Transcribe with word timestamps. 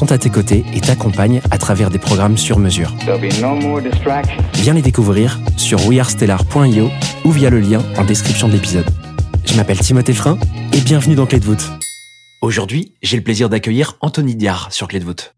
sont 0.00 0.12
à 0.12 0.16
tes 0.16 0.30
côtés 0.30 0.64
et 0.72 0.80
t'accompagnent 0.80 1.42
à 1.50 1.58
travers 1.58 1.90
des 1.90 1.98
programmes 1.98 2.38
sur 2.38 2.58
mesure. 2.58 2.94
No. 3.06 3.80
Viens 4.54 4.72
les 4.72 4.80
découvrir 4.80 5.38
sur 5.58 5.86
wearestellar.io 5.86 6.88
ou 7.26 7.30
via 7.30 7.50
le 7.50 7.60
lien 7.60 7.82
en 7.98 8.04
description 8.04 8.48
de 8.48 8.54
l'épisode. 8.54 8.86
Je 9.44 9.54
m'appelle 9.56 9.78
Timothée 9.78 10.14
Frein 10.14 10.38
et 10.72 10.80
bienvenue 10.80 11.16
dans 11.16 11.26
Clé 11.26 11.38
de 11.38 11.44
voûte. 11.44 11.70
Aujourd'hui, 12.40 12.94
j'ai 13.02 13.18
le 13.18 13.22
plaisir 13.22 13.50
d'accueillir 13.50 13.98
Anthony 14.00 14.36
Diard 14.36 14.72
sur 14.72 14.88
Clé 14.88 15.00
de 15.00 15.04
voûte. 15.04 15.34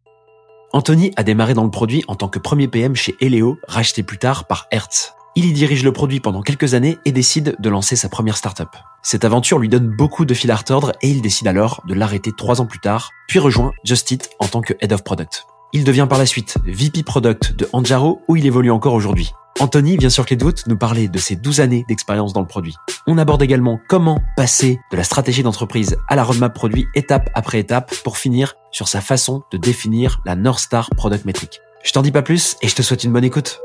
Anthony 0.72 1.10
a 1.16 1.24
démarré 1.24 1.54
dans 1.54 1.64
le 1.64 1.70
produit 1.72 2.04
en 2.06 2.14
tant 2.14 2.28
que 2.28 2.38
premier 2.38 2.68
PM 2.68 2.94
chez 2.94 3.16
Eleo, 3.20 3.58
racheté 3.66 4.04
plus 4.04 4.18
tard 4.18 4.46
par 4.46 4.68
Hertz. 4.70 5.14
Il 5.34 5.44
y 5.44 5.52
dirige 5.52 5.82
le 5.82 5.92
produit 5.92 6.20
pendant 6.20 6.40
quelques 6.40 6.74
années 6.74 6.98
et 7.04 7.10
décide 7.10 7.56
de 7.58 7.68
lancer 7.68 7.96
sa 7.96 8.08
première 8.08 8.36
startup. 8.36 8.68
Cette 9.04 9.24
aventure 9.24 9.58
lui 9.58 9.68
donne 9.68 9.88
beaucoup 9.88 10.24
de 10.24 10.32
fil 10.32 10.50
à 10.52 10.56
retordre 10.56 10.92
et 11.02 11.08
il 11.08 11.22
décide 11.22 11.48
alors 11.48 11.82
de 11.88 11.94
l'arrêter 11.94 12.30
trois 12.36 12.60
ans 12.60 12.66
plus 12.66 12.78
tard, 12.78 13.10
puis 13.26 13.40
rejoint 13.40 13.72
Just 13.84 14.08
Eat 14.12 14.30
en 14.38 14.46
tant 14.46 14.60
que 14.60 14.74
Head 14.80 14.92
of 14.92 15.02
Product. 15.02 15.44
Il 15.72 15.82
devient 15.82 16.06
par 16.08 16.18
la 16.18 16.26
suite 16.26 16.56
VP 16.64 17.02
Product 17.02 17.56
de 17.56 17.68
Anjaro 17.72 18.22
où 18.28 18.36
il 18.36 18.46
évolue 18.46 18.70
encore 18.70 18.94
aujourd'hui. 18.94 19.32
Anthony 19.58 19.96
vient 19.96 20.08
sur 20.08 20.24
Clé 20.24 20.36
de 20.36 20.52
nous 20.68 20.76
parler 20.76 21.08
de 21.08 21.18
ses 21.18 21.34
12 21.34 21.60
années 21.60 21.84
d'expérience 21.88 22.32
dans 22.32 22.40
le 22.40 22.46
produit. 22.46 22.76
On 23.08 23.18
aborde 23.18 23.42
également 23.42 23.80
comment 23.88 24.20
passer 24.36 24.78
de 24.92 24.96
la 24.96 25.04
stratégie 25.04 25.42
d'entreprise 25.42 25.96
à 26.08 26.14
la 26.14 26.22
roadmap 26.22 26.54
produit 26.54 26.86
étape 26.94 27.28
après 27.34 27.58
étape 27.58 27.92
pour 28.04 28.18
finir 28.18 28.54
sur 28.70 28.86
sa 28.86 29.00
façon 29.00 29.42
de 29.50 29.58
définir 29.58 30.20
la 30.24 30.36
North 30.36 30.60
Star 30.60 30.88
Product 30.90 31.24
Metric. 31.24 31.60
Je 31.82 31.92
t'en 31.92 32.02
dis 32.02 32.12
pas 32.12 32.22
plus 32.22 32.56
et 32.62 32.68
je 32.68 32.74
te 32.76 32.82
souhaite 32.82 33.02
une 33.02 33.12
bonne 33.12 33.24
écoute. 33.24 33.60